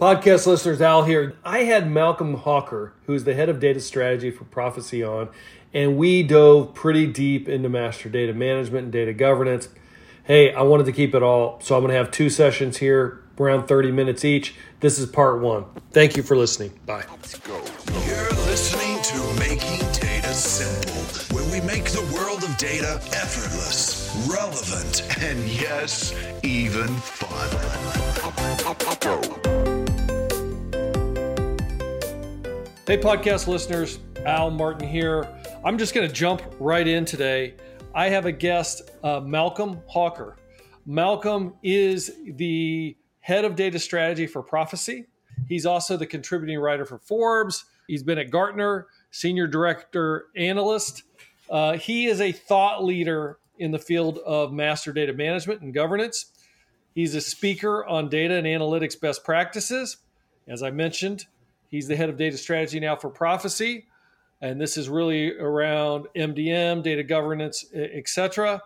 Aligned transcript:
Podcast 0.00 0.46
listeners, 0.46 0.80
Al 0.80 1.04
here. 1.04 1.36
I 1.44 1.64
had 1.64 1.90
Malcolm 1.90 2.32
Hawker, 2.32 2.94
who's 3.04 3.24
the 3.24 3.34
head 3.34 3.50
of 3.50 3.60
data 3.60 3.80
strategy 3.80 4.30
for 4.30 4.44
Profisee, 4.44 5.06
on, 5.06 5.28
and 5.74 5.98
we 5.98 6.22
dove 6.22 6.72
pretty 6.72 7.06
deep 7.06 7.50
into 7.50 7.68
master 7.68 8.08
data 8.08 8.32
management 8.32 8.84
and 8.84 8.92
data 8.94 9.12
governance. 9.12 9.68
Hey, 10.24 10.54
I 10.54 10.62
wanted 10.62 10.86
to 10.86 10.92
keep 10.92 11.14
it 11.14 11.22
all, 11.22 11.60
so 11.60 11.74
I'm 11.74 11.82
going 11.82 11.90
to 11.90 11.98
have 11.98 12.10
two 12.10 12.30
sessions 12.30 12.78
here, 12.78 13.22
around 13.38 13.66
30 13.66 13.92
minutes 13.92 14.24
each. 14.24 14.54
This 14.80 14.98
is 14.98 15.04
part 15.04 15.42
one. 15.42 15.66
Thank 15.90 16.16
you 16.16 16.22
for 16.22 16.34
listening. 16.34 16.72
Bye. 16.86 17.04
Let's 17.10 17.38
go. 17.38 17.62
You're 18.06 18.30
listening 18.46 19.02
to 19.02 19.38
Making 19.38 19.80
Data 19.92 20.32
Simple, 20.32 21.36
where 21.36 21.44
we 21.52 21.60
make 21.66 21.90
the 21.90 22.10
world 22.14 22.42
of 22.42 22.56
data 22.56 22.98
effortless, 23.12 24.26
relevant, 24.30 25.02
and 25.22 25.46
yes, 25.46 26.14
even 26.42 26.88
fun. 26.88 27.50
Hey, 32.90 32.98
podcast 32.98 33.46
listeners, 33.46 34.00
Al 34.26 34.50
Martin 34.50 34.88
here. 34.88 35.28
I'm 35.64 35.78
just 35.78 35.94
going 35.94 36.08
to 36.08 36.12
jump 36.12 36.42
right 36.58 36.84
in 36.84 37.04
today. 37.04 37.54
I 37.94 38.08
have 38.08 38.26
a 38.26 38.32
guest, 38.32 38.90
uh, 39.04 39.20
Malcolm 39.20 39.80
Hawker. 39.86 40.36
Malcolm 40.86 41.54
is 41.62 42.10
the 42.26 42.96
head 43.20 43.44
of 43.44 43.54
data 43.54 43.78
strategy 43.78 44.26
for 44.26 44.42
Profisee. 44.42 45.04
He's 45.48 45.66
also 45.66 45.96
the 45.96 46.04
contributing 46.04 46.58
writer 46.58 46.84
for 46.84 46.98
Forbes. 46.98 47.64
He's 47.86 48.02
been 48.02 48.18
at 48.18 48.32
Gartner, 48.32 48.88
senior 49.12 49.46
director 49.46 50.26
analyst. 50.34 51.04
Uh, 51.48 51.76
he 51.76 52.06
is 52.06 52.20
a 52.20 52.32
thought 52.32 52.82
leader 52.82 53.38
in 53.60 53.70
the 53.70 53.78
field 53.78 54.18
of 54.26 54.52
master 54.52 54.92
data 54.92 55.12
management 55.12 55.60
and 55.60 55.72
governance. 55.72 56.32
He's 56.92 57.14
a 57.14 57.20
speaker 57.20 57.86
on 57.86 58.08
data 58.08 58.34
and 58.34 58.48
analytics 58.48 59.00
best 59.00 59.22
practices. 59.22 59.98
As 60.48 60.64
I 60.64 60.72
mentioned, 60.72 61.26
He's 61.70 61.86
the 61.86 61.96
head 61.96 62.08
of 62.08 62.16
data 62.16 62.36
strategy 62.36 62.80
now 62.80 62.96
for 62.96 63.10
Profisee, 63.10 63.84
and 64.40 64.60
this 64.60 64.76
is 64.76 64.88
really 64.88 65.38
around 65.38 66.06
MDM, 66.16 66.82
data 66.82 67.04
governance, 67.04 67.64
etc. 67.72 68.60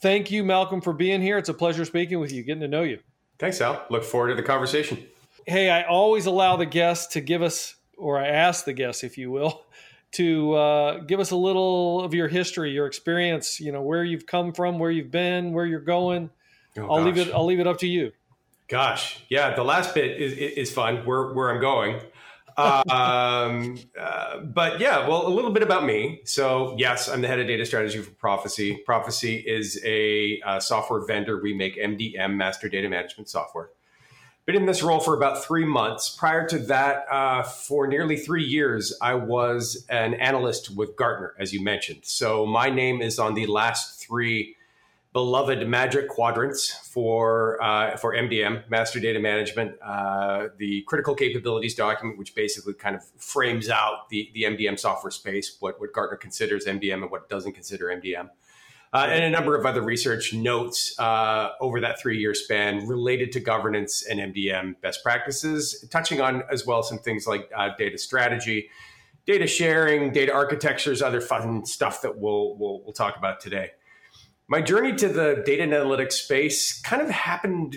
Thank 0.00 0.30
you, 0.30 0.44
Malcolm, 0.44 0.80
for 0.80 0.94
being 0.94 1.20
here. 1.20 1.36
It's 1.36 1.50
a 1.50 1.54
pleasure 1.54 1.84
speaking 1.84 2.20
with 2.20 2.32
you, 2.32 2.42
getting 2.42 2.62
to 2.62 2.68
know 2.68 2.84
you. 2.84 3.00
Thanks, 3.38 3.60
Al. 3.60 3.84
Look 3.90 4.02
forward 4.02 4.28
to 4.28 4.34
the 4.34 4.42
conversation. 4.42 5.04
Hey, 5.46 5.68
I 5.68 5.82
always 5.82 6.26
allow 6.26 6.56
the 6.56 6.66
guests 6.66 7.12
to 7.14 7.20
give 7.20 7.42
us, 7.42 7.74
or 7.98 8.18
I 8.18 8.28
ask 8.28 8.64
the 8.64 8.72
guests, 8.72 9.04
if 9.04 9.18
you 9.18 9.30
will, 9.30 9.66
to 10.12 10.54
uh, 10.54 10.98
give 11.00 11.20
us 11.20 11.32
a 11.32 11.36
little 11.36 12.02
of 12.02 12.14
your 12.14 12.28
history, 12.28 12.70
your 12.70 12.86
experience. 12.86 13.60
You 13.60 13.72
know, 13.72 13.82
where 13.82 14.04
you've 14.04 14.26
come 14.26 14.54
from, 14.54 14.78
where 14.78 14.90
you've 14.90 15.10
been, 15.10 15.52
where 15.52 15.66
you're 15.66 15.80
going. 15.80 16.30
Oh, 16.78 16.94
I'll 16.94 17.02
leave 17.02 17.18
it. 17.18 17.32
I'll 17.34 17.44
leave 17.44 17.60
it 17.60 17.66
up 17.66 17.78
to 17.80 17.86
you. 17.86 18.12
Gosh, 18.68 19.24
yeah, 19.28 19.54
the 19.54 19.64
last 19.64 19.94
bit 19.94 20.20
is, 20.20 20.32
is 20.32 20.72
fun. 20.72 21.04
Where 21.04 21.32
where 21.32 21.50
I'm 21.50 21.60
going 21.60 22.00
um, 22.58 23.78
uh, 23.98 24.38
but 24.40 24.80
yeah, 24.80 25.06
well, 25.06 25.26
a 25.26 25.30
little 25.30 25.52
bit 25.52 25.62
about 25.62 25.84
me. 25.84 26.20
So, 26.24 26.74
yes, 26.76 27.08
I'm 27.08 27.20
the 27.20 27.28
head 27.28 27.38
of 27.38 27.46
data 27.46 27.64
strategy 27.64 28.00
for 28.02 28.10
Profisee. 28.10 28.84
Profisee 28.84 29.42
is 29.46 29.80
a 29.84 30.40
uh, 30.44 30.60
software 30.60 31.04
vendor. 31.06 31.40
We 31.40 31.54
make 31.54 31.76
MDM, 31.76 32.34
master 32.34 32.68
data 32.68 32.88
management 32.88 33.28
software. 33.28 33.70
Been 34.44 34.56
in 34.56 34.66
this 34.66 34.82
role 34.82 34.98
for 34.98 35.14
about 35.14 35.44
three 35.44 35.66
months. 35.66 36.08
Prior 36.08 36.48
to 36.48 36.58
that, 36.58 37.04
uh, 37.10 37.42
for 37.42 37.86
nearly 37.86 38.16
three 38.16 38.44
years, 38.44 38.96
I 39.00 39.14
was 39.14 39.84
an 39.90 40.14
analyst 40.14 40.74
with 40.74 40.96
Gartner, 40.96 41.34
as 41.38 41.52
you 41.52 41.62
mentioned. 41.62 42.00
So, 42.02 42.44
my 42.44 42.70
name 42.70 43.02
is 43.02 43.18
on 43.18 43.34
the 43.34 43.46
last 43.46 44.00
three 44.00 44.56
beloved 45.12 45.66
magic 45.66 46.08
quadrants 46.08 46.70
for 46.70 47.62
uh, 47.62 47.96
for 47.96 48.14
MDM, 48.14 48.68
Master 48.68 49.00
Data 49.00 49.18
Management, 49.18 49.72
uh, 49.82 50.48
the 50.58 50.82
critical 50.82 51.14
capabilities 51.14 51.74
document, 51.74 52.18
which 52.18 52.34
basically 52.34 52.74
kind 52.74 52.94
of 52.94 53.02
frames 53.16 53.68
out 53.70 54.08
the, 54.10 54.30
the 54.34 54.42
MDM 54.42 54.78
software 54.78 55.10
space, 55.10 55.56
what, 55.60 55.80
what 55.80 55.92
Gartner 55.92 56.18
considers 56.18 56.66
MDM 56.66 57.02
and 57.02 57.10
what 57.10 57.28
doesn't 57.28 57.52
consider 57.52 57.86
MDM. 57.86 58.28
Uh, 58.90 59.06
and 59.10 59.22
a 59.22 59.28
number 59.28 59.54
of 59.54 59.66
other 59.66 59.82
research 59.82 60.32
notes 60.32 60.98
uh, 60.98 61.50
over 61.60 61.78
that 61.80 62.00
three 62.00 62.18
year 62.18 62.34
span 62.34 62.86
related 62.86 63.32
to 63.32 63.40
governance 63.40 64.06
and 64.06 64.18
MDM 64.34 64.80
best 64.80 65.02
practices, 65.02 65.86
touching 65.90 66.20
on 66.20 66.42
as 66.50 66.64
well 66.64 66.82
some 66.82 66.98
things 66.98 67.26
like 67.26 67.50
uh, 67.54 67.68
data 67.78 67.98
strategy, 67.98 68.70
data 69.26 69.46
sharing, 69.46 70.10
data 70.10 70.32
architectures, 70.32 71.02
other 71.02 71.20
fun 71.20 71.66
stuff 71.66 72.00
that 72.00 72.18
we'll, 72.18 72.56
we'll, 72.56 72.82
we'll 72.82 72.94
talk 72.94 73.16
about 73.18 73.40
today 73.40 73.72
my 74.48 74.62
journey 74.62 74.94
to 74.94 75.08
the 75.08 75.42
data 75.44 75.62
and 75.62 75.72
analytics 75.72 76.12
space 76.12 76.80
kind 76.80 77.02
of 77.02 77.10
happened 77.10 77.76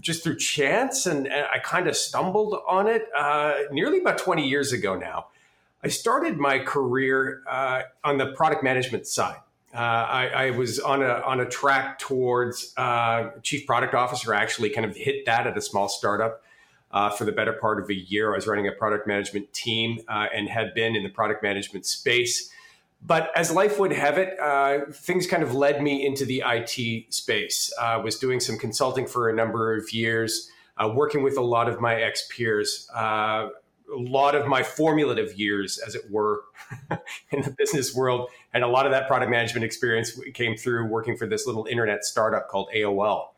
just 0.00 0.22
through 0.22 0.36
chance, 0.36 1.06
and, 1.06 1.28
I 1.28 1.58
kind 1.58 1.88
of 1.88 1.96
stumbled 1.96 2.56
on 2.68 2.86
it 2.86 3.06
uh, 3.16 3.54
nearly 3.72 3.98
about 3.98 4.18
20 4.18 4.46
years 4.46 4.72
ago 4.72 4.96
now. 4.96 5.26
I 5.82 5.88
started 5.88 6.38
my 6.38 6.60
career 6.60 7.42
uh, 7.48 7.82
on 8.04 8.18
the 8.18 8.32
product 8.32 8.62
management 8.62 9.06
side. 9.08 9.38
Uh, 9.74 9.78
I, 9.78 10.26
I, 10.28 10.50
was 10.50 10.80
on 10.80 11.02
a 11.02 11.20
on 11.26 11.40
a 11.40 11.46
track 11.46 11.98
towards 11.98 12.72
uh, 12.76 13.30
chief 13.42 13.66
product 13.66 13.94
officer. 13.94 14.34
I 14.34 14.40
actually 14.40 14.70
kind 14.70 14.86
of 14.86 14.96
hit 14.96 15.26
that 15.26 15.46
at 15.46 15.58
a 15.58 15.60
small 15.60 15.88
startup 15.88 16.42
uh, 16.90 17.10
for 17.10 17.24
the 17.26 17.32
better 17.32 17.52
part 17.52 17.80
of 17.80 17.90
a 17.90 17.94
year. 17.94 18.32
I 18.32 18.36
was 18.36 18.46
running 18.46 18.66
a 18.66 18.72
product 18.72 19.06
management 19.06 19.52
team 19.52 20.00
uh, 20.08 20.26
and 20.34 20.48
had 20.48 20.74
been 20.74 20.96
in 20.96 21.02
the 21.02 21.10
product 21.10 21.42
management 21.42 21.84
space 21.84 22.50
but 23.00 23.30
as 23.36 23.50
life 23.50 23.78
would 23.78 23.92
have 23.92 24.18
it, 24.18 24.38
uh, 24.40 24.80
things 24.92 25.26
kind 25.26 25.42
of 25.42 25.54
led 25.54 25.82
me 25.82 26.04
into 26.04 26.24
the 26.24 26.42
IT 26.44 27.12
space. 27.14 27.72
I 27.80 27.94
uh, 27.94 28.02
was 28.02 28.18
doing 28.18 28.40
some 28.40 28.58
consulting 28.58 29.06
for 29.06 29.28
a 29.28 29.34
number 29.34 29.76
of 29.76 29.92
years, 29.92 30.50
uh, 30.76 30.90
working 30.92 31.22
with 31.22 31.36
a 31.36 31.42
lot 31.42 31.68
of 31.68 31.80
my 31.80 31.94
ex 31.94 32.26
peers, 32.28 32.88
uh, 32.94 33.48
a 33.90 33.96
lot 33.96 34.34
of 34.34 34.46
my 34.46 34.62
formulative 34.62 35.38
years, 35.38 35.78
as 35.78 35.94
it 35.94 36.10
were, 36.10 36.42
in 37.30 37.42
the 37.42 37.54
business 37.56 37.94
world. 37.94 38.28
And 38.52 38.64
a 38.64 38.68
lot 38.68 38.84
of 38.84 38.92
that 38.92 39.06
product 39.06 39.30
management 39.30 39.64
experience 39.64 40.18
came 40.34 40.56
through 40.56 40.86
working 40.88 41.16
for 41.16 41.26
this 41.26 41.46
little 41.46 41.66
internet 41.66 42.04
startup 42.04 42.48
called 42.48 42.68
AOL. 42.74 43.28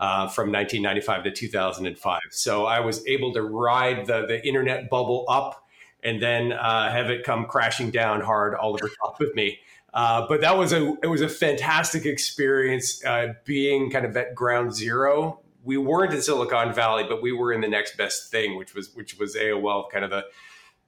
Uh, 0.00 0.26
from 0.26 0.50
1995 0.50 1.22
to 1.22 1.30
2005. 1.30 2.20
So 2.30 2.66
I 2.66 2.80
was 2.80 3.06
able 3.06 3.32
to 3.32 3.42
ride 3.42 4.06
the, 4.06 4.26
the 4.26 4.44
internet 4.44 4.90
bubble 4.90 5.24
up 5.28 5.63
and 6.04 6.22
then 6.22 6.52
uh, 6.52 6.92
have 6.92 7.10
it 7.10 7.24
come 7.24 7.46
crashing 7.46 7.90
down 7.90 8.20
hard 8.20 8.54
all 8.54 8.74
over 8.74 8.90
top 9.02 9.20
of 9.20 9.34
me. 9.34 9.58
Uh, 9.92 10.26
but 10.28 10.40
that 10.40 10.58
was 10.58 10.72
a 10.72 10.96
it 11.02 11.06
was 11.06 11.20
a 11.20 11.28
fantastic 11.28 12.04
experience 12.04 13.04
uh, 13.04 13.32
being 13.44 13.90
kind 13.90 14.04
of 14.04 14.16
at 14.16 14.34
ground 14.34 14.74
zero. 14.74 15.40
We 15.62 15.78
weren't 15.78 16.12
in 16.12 16.20
Silicon 16.20 16.74
Valley, 16.74 17.04
but 17.08 17.22
we 17.22 17.32
were 17.32 17.52
in 17.52 17.60
the 17.60 17.68
next 17.68 17.96
best 17.96 18.30
thing, 18.30 18.58
which 18.58 18.74
was 18.74 18.92
which 18.94 19.18
was 19.18 19.36
AOL, 19.36 19.88
kind 19.90 20.04
of 20.04 20.10
the 20.10 20.24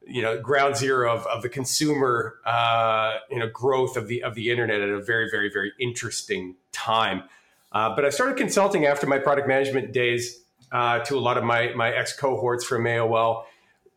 you 0.04 0.22
know 0.22 0.40
ground 0.40 0.76
zero 0.76 1.12
of, 1.12 1.24
of 1.26 1.42
the 1.42 1.48
consumer 1.48 2.38
uh, 2.44 3.18
you 3.30 3.38
know 3.38 3.48
growth 3.48 3.96
of 3.96 4.08
the 4.08 4.24
of 4.24 4.34
the 4.34 4.50
internet 4.50 4.80
at 4.80 4.88
a 4.88 5.00
very 5.00 5.30
very 5.30 5.50
very 5.50 5.72
interesting 5.78 6.56
time. 6.72 7.22
Uh, 7.70 7.94
but 7.94 8.04
I 8.04 8.10
started 8.10 8.36
consulting 8.36 8.86
after 8.86 9.06
my 9.06 9.18
product 9.18 9.46
management 9.46 9.92
days 9.92 10.42
uh, 10.72 10.98
to 11.00 11.16
a 11.16 11.20
lot 11.20 11.38
of 11.38 11.44
my 11.44 11.72
my 11.74 11.90
ex 11.92 12.12
cohorts 12.12 12.64
from 12.64 12.84
AOL 12.84 13.44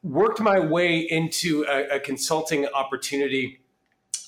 worked 0.03 0.39
my 0.39 0.59
way 0.59 0.99
into 0.99 1.65
a, 1.67 1.95
a, 1.95 1.99
consulting 1.99 2.65
opportunity 2.67 3.59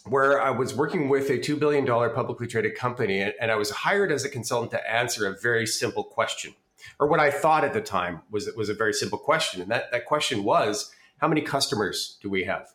where 0.05 0.41
I 0.41 0.49
was 0.49 0.75
working 0.75 1.07
with 1.09 1.29
a 1.29 1.37
$2 1.37 1.59
billion 1.59 1.85
publicly 1.85 2.47
traded 2.47 2.75
company, 2.75 3.21
and, 3.21 3.33
and 3.39 3.51
I 3.51 3.55
was 3.55 3.69
hired 3.69 4.11
as 4.11 4.25
a 4.25 4.29
consultant 4.29 4.71
to 4.71 4.91
answer 4.91 5.27
a 5.27 5.39
very 5.39 5.65
simple 5.65 6.03
question, 6.03 6.55
or 6.99 7.07
what 7.07 7.19
I 7.19 7.31
thought 7.31 7.63
at 7.63 7.73
the 7.73 7.81
time 7.81 8.21
was, 8.31 8.49
was 8.57 8.69
a 8.69 8.73
very 8.73 8.93
simple 8.93 9.17
question. 9.17 9.61
And 9.61 9.71
that, 9.71 9.91
that 9.91 10.05
question 10.05 10.43
was 10.43 10.91
how 11.19 11.27
many 11.27 11.41
customers 11.41 12.17
do 12.21 12.29
we 12.29 12.43
have? 12.45 12.67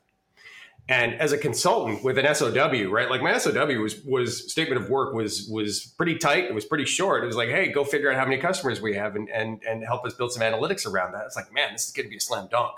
And 0.89 1.15
as 1.15 1.33
a 1.33 1.39
consultant 1.39 2.05
with 2.05 2.17
an 2.17 2.33
SOW, 2.33 2.89
right? 2.89 3.11
Like 3.11 3.21
my 3.21 3.37
SOW 3.39 3.67
was 3.81 4.05
was 4.05 4.49
statement 4.53 4.81
of 4.81 4.89
work 4.89 5.13
was 5.15 5.49
was 5.51 5.85
pretty 5.99 6.17
tight. 6.17 6.45
It 6.45 6.55
was 6.55 6.65
pretty 6.65 6.85
short. 6.85 7.25
It 7.25 7.27
was 7.27 7.35
like, 7.35 7.49
hey, 7.49 7.73
go 7.73 7.83
figure 7.83 8.09
out 8.09 8.17
how 8.17 8.25
many 8.25 8.41
customers 8.41 8.81
we 8.81 8.95
have 8.95 9.17
and 9.17 9.29
and 9.31 9.61
and 9.69 9.85
help 9.85 10.05
us 10.05 10.15
build 10.15 10.33
some 10.33 10.43
analytics 10.43 10.87
around 10.87 11.13
that. 11.15 11.25
It's 11.27 11.35
like, 11.35 11.53
man, 11.53 11.73
this 11.73 11.87
is 11.87 11.93
going 11.93 12.07
to 12.07 12.11
be 12.11 12.19
a 12.19 12.21
slam 12.21 12.47
dunk 12.49 12.77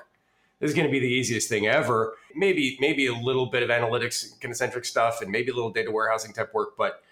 this 0.60 0.70
is 0.70 0.75
going 0.75 0.87
to 0.87 0.93
be 0.93 0.99
the 0.99 1.06
easiest 1.06 1.49
thing 1.49 1.66
ever. 1.66 2.14
Maybe 2.34 2.76
maybe 2.81 3.06
a 3.06 3.14
little 3.14 3.46
bit 3.46 3.62
of 3.62 3.70
analytics 3.70 4.38
concentric 4.40 4.84
stuff 4.84 5.22
and 5.22 5.31
maybe 5.31 5.50
a 5.50 5.55
little 5.55 5.70
data 5.70 5.90
warehousing 5.90 6.32
type 6.32 6.52
work, 6.52 6.76
but 6.76 7.02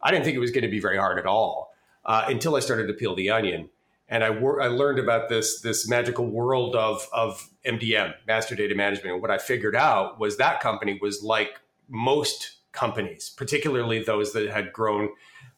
I 0.00 0.10
didn't 0.10 0.24
think 0.24 0.36
it 0.36 0.40
was 0.40 0.50
going 0.50 0.62
to 0.62 0.70
be 0.70 0.80
very 0.80 0.96
hard 0.96 1.18
at 1.18 1.26
all 1.26 1.74
uh, 2.04 2.24
until 2.26 2.56
I 2.56 2.60
started 2.60 2.86
to 2.86 2.92
peel 2.92 3.14
the 3.14 3.30
onion. 3.30 3.68
And 4.08 4.24
I, 4.24 4.30
wor- 4.30 4.62
I 4.62 4.68
learned 4.68 4.98
about 4.98 5.28
this 5.28 5.60
this 5.60 5.88
magical 5.88 6.26
world 6.26 6.74
of 6.74 7.06
of 7.12 7.48
MDM, 7.66 8.14
master 8.26 8.54
data 8.54 8.74
management. 8.74 9.14
And 9.14 9.22
what 9.22 9.30
I 9.30 9.38
figured 9.38 9.76
out 9.76 10.18
was 10.18 10.38
that 10.38 10.60
company 10.60 10.98
was 11.00 11.22
like 11.22 11.60
most 11.88 12.56
companies, 12.72 13.30
particularly 13.36 14.02
those 14.02 14.32
that 14.32 14.48
had 14.48 14.72
grown 14.72 15.10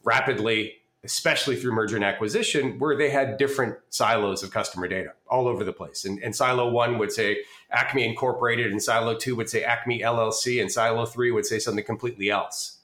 rapidly 0.03 0.80
especially 1.05 1.57
through 1.57 1.73
merger 1.73 1.97
and 1.97 2.05
acquisition, 2.05 2.79
where 2.79 2.97
they 2.97 3.09
had 3.09 3.39
different 3.39 3.77
silos 3.89 4.43
of 4.43 4.51
customer 4.51 4.87
data 4.87 5.13
all 5.29 5.49
over 5.49 5.65
the 5.65 5.73
place. 5.73 6.05
And, 6.05 6.23
and, 6.23 6.37
silo 6.37 6.71
one 6.71 6.99
would 6.99 7.11
say 7.11 7.39
Acme 7.71 8.05
Incorporated, 8.05 8.71
and 8.71 8.83
silo 8.83 9.17
two 9.17 9.35
would 9.37 9.49
say 9.49 9.65
Acme 9.65 10.01
LLC, 10.01 10.61
and 10.61 10.71
silo 10.71 11.07
three 11.07 11.31
would 11.31 11.47
say 11.47 11.59
something 11.59 11.85
completely 11.85 12.29
else. 12.31 12.79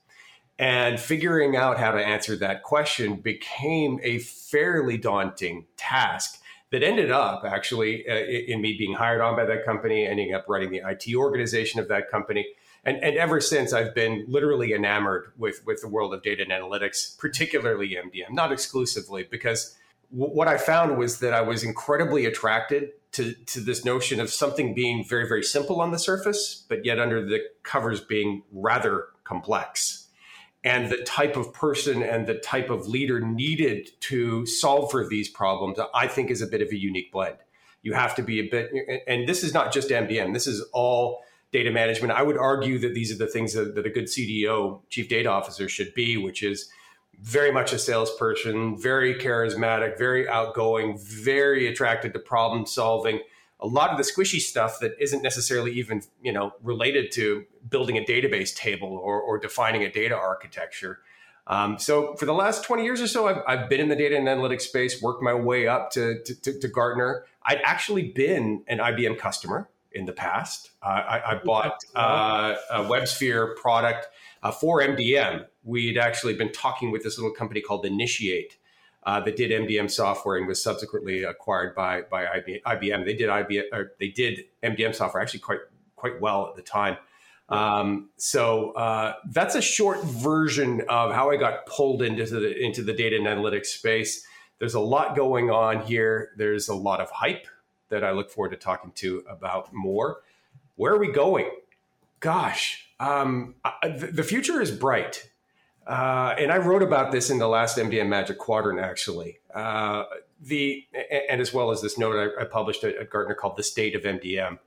And 0.59 0.99
figuring 0.99 1.55
out 1.55 1.79
how 1.79 1.91
to 1.91 1.99
answer 1.99 2.35
that 2.37 2.63
question 2.63 3.17
became 3.17 4.01
a 4.03 4.19
fairly 4.21 4.97
daunting 4.97 5.67
task 5.77 6.41
that 6.73 6.83
ended 6.83 7.11
up 7.11 7.45
actually 7.45 8.09
uh, 8.09 8.15
in 8.15 8.61
me 8.63 8.77
being 8.77 8.95
hired 8.95 9.21
on 9.21 9.37
by 9.37 9.45
that 9.45 9.65
company, 9.65 10.07
ending 10.07 10.33
up 10.33 10.47
running 10.49 10.71
the 10.71 10.83
IT 10.85 11.15
organization 11.15 11.79
of 11.79 11.89
that 11.89 12.11
company. 12.11 12.47
And, 12.87 13.03
and 13.03 13.17
ever 13.17 13.41
since, 13.41 13.73
I've 13.73 13.95
been 13.95 14.25
literally 14.29 14.73
enamored 14.73 15.33
with, 15.37 15.67
with 15.67 15.83
the 15.83 15.89
world 15.89 16.15
of 16.15 16.23
data 16.23 16.45
and 16.45 16.53
analytics, 16.53 17.19
particularly 17.19 17.97
MDM, 17.97 18.31
not 18.31 18.53
exclusively, 18.53 19.27
because 19.29 19.77
w- 20.13 20.33
what 20.33 20.47
I 20.47 20.57
found 20.57 20.97
was 20.97 21.19
that 21.19 21.35
I 21.35 21.41
was 21.41 21.65
incredibly 21.65 22.27
attracted 22.27 22.93
to, 23.13 23.35
to 23.35 23.61
this 23.61 23.85
notion 23.85 24.21
of 24.21 24.31
something 24.31 24.73
being 24.73 25.05
very, 25.05 25.27
very 25.27 25.43
simple 25.43 25.81
on 25.81 25.91
the 25.91 25.99
surface, 25.99 26.65
but 26.69 26.85
yet 26.85 27.01
under 27.01 27.27
the 27.27 27.41
covers 27.65 28.01
being 28.01 28.45
rather 28.53 29.07
complex 29.25 30.07
and 30.67 30.91
the 30.91 30.99
type 31.05 31.37
of 31.37 31.53
person 31.53 32.03
and 32.03 32.27
the 32.27 32.35
type 32.35 32.71
of 32.71 32.89
leader 32.89 33.21
needed 33.21 33.89
to 34.01 34.45
solve 34.47 34.91
for 34.91 35.07
these 35.07 35.29
problems, 35.29 35.79
I 35.95 36.09
think 36.09 36.31
is 36.31 36.43
a 36.43 36.47
bit 36.47 36.61
of 36.61 36.69
a 36.71 36.77
unique 36.77 37.13
blend. 37.13 37.37
You 37.83 37.93
have 37.95 38.17
to 38.17 38.23
be 38.23 38.41
a 38.41 38.49
bit, 38.51 38.73
and 39.07 39.29
this 39.29 39.45
is 39.45 39.55
not 39.55 39.73
just 39.73 39.91
MDM, 39.91 40.33
this 40.33 40.49
is 40.49 40.65
all 40.73 41.23
data 41.57 41.71
management. 41.71 42.13
I 42.13 42.23
would 42.23 42.37
argue 42.37 42.79
that 42.81 42.93
these 42.95 43.11
are 43.11 43.17
the 43.17 43.27
things 43.27 43.55
that, 43.55 43.75
that 43.75 43.87
a 43.87 43.91
good 43.91 44.05
CDO, 44.05 44.83
chief 44.91 45.09
data 45.09 45.31
officer, 45.31 45.69
should 45.69 45.95
be, 45.95 46.17
which 46.17 46.43
is 46.43 46.69
very 47.21 47.51
much 47.51 47.73
a 47.73 47.79
salesperson, 47.79 48.79
very 48.79 49.15
charismatic, 49.15 49.97
very 49.97 50.29
outgoing, 50.29 50.99
very 50.99 51.67
attracted 51.67 52.13
to 52.13 52.19
problem 52.19 52.67
solving 52.67 53.21
a 53.61 53.67
lot 53.67 53.91
of 53.91 53.97
the 53.97 54.03
squishy 54.03 54.39
stuff 54.39 54.81
that 54.81 54.93
isn't 55.01 55.23
necessarily 55.23 55.73
even 55.73 56.03
you 56.23 56.33
know 56.33 56.53
related 56.63 57.11
to 57.13 57.45
building 57.71 57.97
a 57.97 58.03
database 58.03 58.55
table 58.55 58.99
or, 59.03 59.19
or 59.19 59.39
defining 59.39 59.83
a 59.83 59.91
data 59.91 60.15
architecture. 60.15 60.99
Um, 61.47 61.79
so 61.79 62.15
for 62.17 62.27
the 62.27 62.35
last 62.35 62.65
20 62.65 62.85
years 62.85 63.01
or 63.01 63.07
so, 63.07 63.29
I've, 63.29 63.43
I've, 63.47 63.69
been 63.71 63.81
in 63.81 63.89
the 63.89 63.95
data 63.95 64.17
and 64.17 64.27
analytics 64.27 64.63
space, 64.63 65.01
worked 65.01 65.23
my 65.23 65.33
way 65.33 65.69
up 65.69 65.91
to, 65.93 66.21
to, 66.25 66.35
to, 66.43 66.59
to 66.59 66.69
Gartner. 66.69 67.25
I'd 67.45 67.61
actually 67.65 68.11
been 68.11 68.65
an 68.67 68.79
IBM 68.79 69.17
customer 69.17 69.69
in 69.97 70.05
the 70.05 70.13
past. 70.13 70.71
Uh, 70.83 70.87
I, 70.87 71.33
I, 71.33 71.41
bought 71.43 71.81
uh, 71.95 72.55
a 72.71 72.81
WebSphere 72.81 73.57
product 73.57 74.09
uh, 74.43 74.51
for 74.51 74.81
MDM. 74.81 75.47
We'd 75.65 75.99
actually 75.99 76.35
been 76.35 76.53
talking 76.53 76.91
with 76.91 77.03
this 77.03 77.19
little 77.19 77.33
company 77.33 77.61
called 77.61 77.85
Initiate 77.85 78.57
uh, 79.05 79.21
that 79.21 79.37
did 79.37 79.51
MDM 79.51 79.91
software 79.91 80.37
and 80.37 80.47
was 80.47 80.63
subsequently 80.63 81.23
acquired 81.23 81.75
by 81.75 82.03
by 82.03 82.27
IBM. 82.67 83.05
They 83.05 83.15
did 83.15 83.29
IBM 83.29 83.65
or 83.73 83.93
they 83.99 84.09
did 84.09 84.45
MDM 84.63 84.95
software 84.95 85.23
actually 85.23 85.41
quite 85.41 85.61
quite 85.95 86.21
well 86.21 86.49
at 86.49 86.57
the 86.57 86.63
time. 86.63 86.97
Um, 87.49 88.11
so 88.17 88.73
uh, 88.73 89.15
that's 89.31 89.55
a 89.55 89.63
short 89.63 90.03
version 90.05 90.83
of 90.89 91.15
how 91.15 91.31
I 91.31 91.37
got 91.37 91.67
pulled 91.67 92.03
into 92.03 92.27
the 92.27 92.59
into 92.59 92.83
the 92.83 92.93
data 92.93 93.17
and 93.17 93.27
analytics 93.27 93.67
space. 93.67 94.27
There's 94.59 94.75
a 94.75 94.81
lot 94.81 95.15
going 95.15 95.51
on 95.51 95.83
here. 95.83 96.31
There's 96.37 96.69
a 96.69 96.75
lot 96.75 97.01
of 97.01 97.11
hype 97.11 97.47
that 97.89 98.05
I 98.05 98.13
look 98.13 98.31
forward 98.31 98.51
to 98.51 98.57
talking 98.57 98.93
to 98.97 99.25
about 99.29 99.73
more. 99.73 100.19
Where 100.77 100.93
are 100.93 100.99
we 100.99 101.11
going? 101.11 101.51
Gosh, 102.21 102.89
um, 102.99 103.55
I, 103.65 103.89
the 103.89 104.25
future 104.25 104.61
is 104.61 104.71
bright. 104.71 105.31
Uh, 105.87 106.35
and 106.37 106.51
I 106.51 106.59
wrote 106.59 106.83
about 106.83 107.13
this 107.13 107.31
in 107.31 107.39
the 107.39 107.47
last 107.47 107.79
MDM 107.79 108.09
Magic 108.09 108.39
Quadrant, 108.39 108.81
actually. 108.81 109.39
Uh, 109.55 110.05
the 110.41 110.85
and 111.31 111.41
as 111.41 111.55
well 111.55 111.71
as 111.71 111.81
this 111.81 111.97
note 111.97 112.35
I, 112.39 112.43
I 112.43 112.45
published 112.45 112.83
at, 112.85 112.97
at, 112.97 113.11
Gartner 113.11 113.35
called 113.35 113.57
"The 113.57 113.63
State 113.63 113.95
of 113.95 114.03
MDM." 114.03 114.59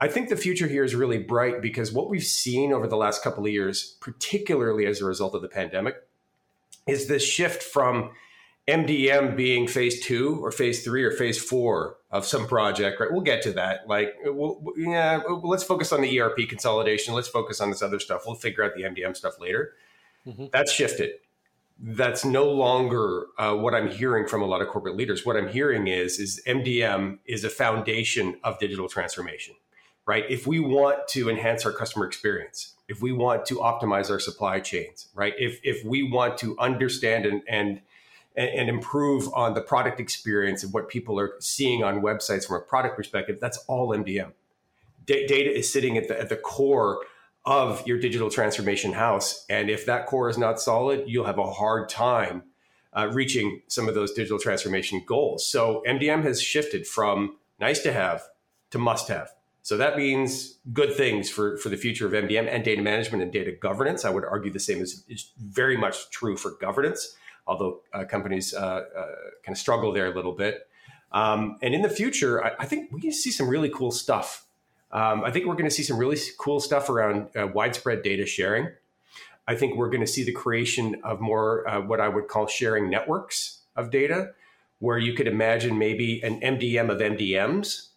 I 0.00 0.08
think 0.08 0.28
the 0.28 0.36
future 0.36 0.66
here 0.66 0.84
is 0.84 0.94
really 0.94 1.18
bright 1.18 1.60
because 1.60 1.92
what 1.92 2.08
we've 2.08 2.24
seen 2.24 2.72
over 2.72 2.86
the 2.86 2.96
last 2.96 3.22
couple 3.22 3.44
of 3.44 3.52
years, 3.52 3.96
particularly 4.00 4.86
as 4.86 5.00
a 5.00 5.04
result 5.04 5.34
of 5.34 5.42
the 5.42 5.48
pandemic, 5.48 5.96
is 6.86 7.06
this 7.06 7.22
shift 7.22 7.62
from 7.62 8.10
MDM 8.68 9.36
being 9.36 9.66
phase 9.66 10.04
two 10.04 10.38
or 10.42 10.52
phase 10.52 10.84
three 10.84 11.04
or 11.04 11.10
phase 11.10 11.42
four 11.42 11.96
of 12.10 12.26
some 12.26 12.46
project. 12.46 13.00
Right? 13.00 13.10
We'll 13.10 13.22
get 13.22 13.42
to 13.42 13.52
that. 13.54 13.88
Like, 13.88 14.14
we'll, 14.24 14.62
yeah, 14.76 15.20
let's 15.42 15.64
focus 15.64 15.92
on 15.92 16.00
the 16.00 16.20
ERP 16.20 16.48
consolidation. 16.48 17.14
Let's 17.14 17.28
focus 17.28 17.60
on 17.60 17.70
this 17.70 17.82
other 17.82 17.98
stuff. 17.98 18.22
We'll 18.26 18.36
figure 18.36 18.62
out 18.62 18.74
the 18.74 18.82
MDM 18.82 19.16
stuff 19.16 19.40
later 19.40 19.72
Mm-hmm. 20.26 20.46
That's 20.52 20.72
shifted. 20.72 21.12
That's 21.78 22.24
no 22.24 22.44
longer 22.44 23.26
uh, 23.38 23.54
what 23.54 23.74
I'm 23.74 23.88
hearing 23.88 24.28
from 24.28 24.42
a 24.42 24.46
lot 24.46 24.62
of 24.62 24.68
corporate 24.68 24.96
leaders. 24.96 25.26
What 25.26 25.36
I'm 25.36 25.48
hearing 25.48 25.88
is 25.88 26.20
is 26.20 26.40
MDM 26.46 27.18
is 27.26 27.44
a 27.44 27.50
foundation 27.50 28.38
of 28.44 28.58
digital 28.60 28.88
transformation, 28.88 29.56
right? 30.06 30.24
If 30.28 30.46
we 30.46 30.60
want 30.60 31.08
to 31.08 31.28
enhance 31.28 31.66
our 31.66 31.72
customer 31.72 32.06
experience, 32.06 32.74
if 32.88 33.02
we 33.02 33.10
want 33.10 33.46
to 33.46 33.56
optimize 33.56 34.10
our 34.10 34.20
supply 34.20 34.60
chains, 34.60 35.08
right? 35.14 35.34
If 35.38 35.58
if 35.64 35.84
we 35.84 36.04
want 36.04 36.38
to 36.38 36.56
understand 36.58 37.26
and 37.26 37.42
and 37.48 37.80
and 38.36 38.68
improve 38.68 39.28
on 39.34 39.54
the 39.54 39.60
product 39.60 40.00
experience 40.00 40.62
and 40.62 40.72
what 40.72 40.88
people 40.88 41.18
are 41.20 41.34
seeing 41.40 41.84
on 41.84 42.00
websites 42.00 42.46
from 42.46 42.56
a 42.56 42.60
product 42.60 42.96
perspective, 42.96 43.38
that's 43.40 43.58
all 43.68 43.90
MDM. 43.90 44.32
D- 45.04 45.26
data 45.26 45.54
is 45.54 45.70
sitting 45.70 45.98
at 45.98 46.08
the, 46.08 46.18
at 46.18 46.28
the 46.28 46.36
core 46.36 47.04
of 47.44 47.86
your 47.86 47.98
digital 47.98 48.30
transformation 48.30 48.92
house. 48.92 49.44
And 49.50 49.68
if 49.68 49.84
that 49.86 50.06
core 50.06 50.30
is 50.30 50.38
not 50.38 50.60
solid, 50.60 51.04
you'll 51.06 51.26
have 51.26 51.38
a 51.38 51.50
hard 51.50 51.88
time 51.88 52.44
uh, 52.96 53.10
reaching 53.12 53.62
some 53.68 53.88
of 53.88 53.94
those 53.94 54.12
digital 54.12 54.38
transformation 54.38 55.02
goals. 55.06 55.46
So 55.46 55.82
MDM 55.86 56.22
has 56.22 56.40
shifted 56.40 56.86
from 56.86 57.36
nice 57.58 57.80
to 57.80 57.92
have 57.92 58.22
to 58.70 58.78
must 58.78 59.08
have. 59.08 59.32
So 59.62 59.76
that 59.76 59.96
means 59.96 60.58
good 60.72 60.94
things 60.94 61.30
for, 61.30 61.56
for 61.58 61.68
the 61.68 61.76
future 61.76 62.06
of 62.06 62.12
MDM 62.12 62.48
and 62.48 62.64
data 62.64 62.82
management 62.82 63.22
and 63.22 63.32
data 63.32 63.52
governance. 63.52 64.04
I 64.04 64.10
would 64.10 64.24
argue 64.24 64.52
the 64.52 64.58
same 64.58 64.80
is, 64.80 65.04
is 65.08 65.30
very 65.40 65.76
much 65.76 66.10
true 66.10 66.36
for 66.36 66.52
governance, 66.60 67.16
although 67.46 67.80
uh, 67.92 68.04
companies 68.04 68.54
uh, 68.54 68.58
uh 68.60 69.06
kind 69.44 69.54
of 69.54 69.58
struggle 69.58 69.92
there 69.92 70.10
a 70.10 70.14
little 70.14 70.32
bit. 70.32 70.68
Um, 71.10 71.58
and 71.60 71.74
in 71.74 71.82
the 71.82 71.90
future, 71.90 72.42
I, 72.42 72.52
I 72.60 72.66
think 72.66 72.90
we 72.92 73.00
can 73.00 73.12
see 73.12 73.30
some 73.30 73.48
really 73.48 73.68
cool 73.68 73.90
stuff 73.90 74.46
um, 74.92 75.24
I 75.24 75.30
think 75.30 75.46
we're 75.46 75.54
going 75.54 75.64
to 75.64 75.70
see 75.70 75.82
some 75.82 75.96
really 75.96 76.18
cool 76.38 76.60
stuff 76.60 76.90
around 76.90 77.28
uh, 77.34 77.46
widespread 77.46 78.02
data 78.02 78.26
sharing. 78.26 78.68
I 79.48 79.56
think 79.56 79.76
we're 79.76 79.88
going 79.88 80.02
to 80.02 80.06
see 80.06 80.22
the 80.22 80.32
creation 80.32 81.00
of 81.02 81.20
more 81.20 81.66
uh, 81.68 81.80
what 81.80 82.00
I 82.00 82.08
would 82.08 82.28
call 82.28 82.46
sharing 82.46 82.90
networks 82.90 83.60
of 83.74 83.90
data, 83.90 84.32
where 84.78 84.98
you 84.98 85.14
could 85.14 85.26
imagine 85.26 85.78
maybe 85.78 86.20
an 86.22 86.40
MDM 86.40 86.90
of 86.90 86.98
MDMs 86.98 87.88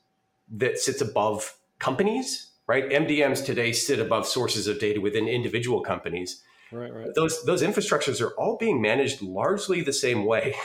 that 0.50 0.80
sits 0.80 1.02
above 1.02 1.58
companies, 1.80 2.52
right? 2.66 2.90
MDMs 2.90 3.46
today 3.46 3.74
sit 3.74 4.00
above 4.00 4.26
sources 4.26 4.66
of 4.66 4.80
data 4.80 5.02
within 5.02 5.28
individual 5.28 5.82
companies. 5.82 6.42
Right, 6.72 6.94
right. 6.94 7.08
Those 7.16 7.44
those 7.46 7.62
infrastructures 7.62 8.22
are 8.22 8.32
all 8.32 8.58
being 8.58 8.82
managed 8.82 9.22
largely 9.22 9.82
the 9.82 9.94
same 9.94 10.26
way, 10.26 10.56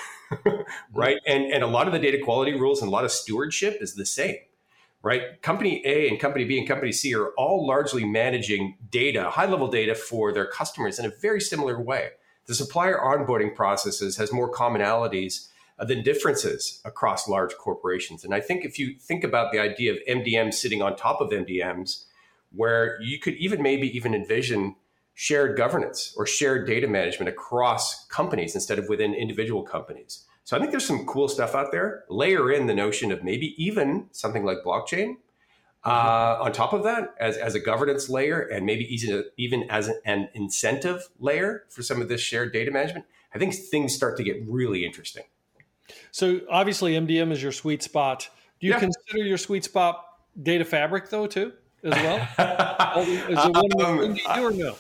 right? 0.92 1.18
And 1.26 1.44
and 1.52 1.62
a 1.62 1.66
lot 1.66 1.86
of 1.86 1.92
the 1.92 1.98
data 1.98 2.18
quality 2.24 2.54
rules 2.54 2.80
and 2.80 2.88
a 2.88 2.92
lot 2.92 3.04
of 3.04 3.12
stewardship 3.12 3.78
is 3.80 3.94
the 3.94 4.06
same 4.06 4.36
right? 5.02 5.40
Company 5.42 5.82
A 5.84 6.08
and 6.08 6.20
company 6.20 6.44
B 6.44 6.58
and 6.58 6.68
company 6.68 6.92
C 6.92 7.14
are 7.14 7.28
all 7.36 7.66
largely 7.66 8.04
managing 8.04 8.76
data, 8.90 9.30
high 9.30 9.46
level 9.46 9.68
data 9.68 9.94
for 9.94 10.32
their 10.32 10.46
customers 10.46 10.98
in 10.98 11.06
a 11.06 11.12
very 11.22 11.40
similar 11.40 11.80
way. 11.80 12.10
The 12.46 12.54
supplier 12.54 12.98
onboarding 12.98 13.54
processes 13.54 14.16
has 14.16 14.32
more 14.32 14.52
commonalities 14.52 15.48
uh, 15.78 15.84
than 15.84 16.02
differences 16.02 16.80
across 16.84 17.28
large 17.28 17.56
corporations. 17.56 18.24
And 18.24 18.34
I 18.34 18.40
think 18.40 18.64
if 18.64 18.78
you 18.78 18.98
think 18.98 19.24
about 19.24 19.52
the 19.52 19.60
idea 19.60 19.92
of 19.92 19.98
MDM 20.08 20.52
sitting 20.52 20.82
on 20.82 20.96
top 20.96 21.20
of 21.20 21.30
MDMs, 21.30 22.04
where 22.52 23.00
you 23.00 23.18
could 23.18 23.34
even 23.34 23.62
maybe 23.62 23.86
even 23.96 24.14
envision 24.14 24.74
shared 25.20 25.56
governance 25.56 26.14
or 26.16 26.26
shared 26.26 26.66
data 26.66 26.86
management 26.86 27.28
across 27.28 28.06
companies 28.06 28.54
instead 28.54 28.78
of 28.78 28.88
within 28.88 29.12
individual 29.12 29.62
companies 29.62 30.24
so 30.50 30.56
I 30.56 30.58
think 30.58 30.72
there's 30.72 30.84
some 30.84 31.06
cool 31.06 31.28
stuff 31.28 31.54
out 31.54 31.70
there. 31.70 32.02
Layer 32.08 32.50
in 32.50 32.66
the 32.66 32.74
notion 32.74 33.12
of 33.12 33.22
maybe 33.22 33.54
even 33.56 34.06
something 34.10 34.44
like 34.44 34.64
blockchain 34.66 35.18
uh, 35.84 36.38
on 36.40 36.50
top 36.50 36.72
of 36.72 36.82
that 36.82 37.14
as, 37.20 37.36
as 37.36 37.54
a 37.54 37.60
governance 37.60 38.08
layer 38.08 38.40
and 38.40 38.66
maybe 38.66 38.84
even, 38.92 39.24
even 39.36 39.70
as 39.70 39.88
an 40.04 40.28
incentive 40.34 41.08
layer 41.20 41.66
for 41.68 41.84
some 41.84 42.02
of 42.02 42.08
this 42.08 42.20
shared 42.20 42.52
data 42.52 42.72
management. 42.72 43.04
I 43.32 43.38
think 43.38 43.54
things 43.54 43.94
start 43.94 44.16
to 44.16 44.24
get 44.24 44.42
really 44.44 44.84
interesting. 44.84 45.22
So 46.10 46.40
obviously 46.50 46.94
MDM 46.94 47.30
is 47.30 47.40
your 47.40 47.52
sweet 47.52 47.84
spot. 47.84 48.28
Do 48.60 48.66
you 48.66 48.72
yeah. 48.72 48.80
consider 48.80 49.24
your 49.24 49.38
sweet 49.38 49.62
spot 49.62 50.04
data 50.42 50.64
fabric 50.64 51.10
though 51.10 51.28
too 51.28 51.52
as 51.84 51.92
well? 51.92 52.16
is 52.98 53.38
it 53.38 53.54
one 53.76 54.00
um, 54.00 54.16
you 54.16 54.34
do 54.34 54.46
or 54.46 54.50
no? 54.50 54.74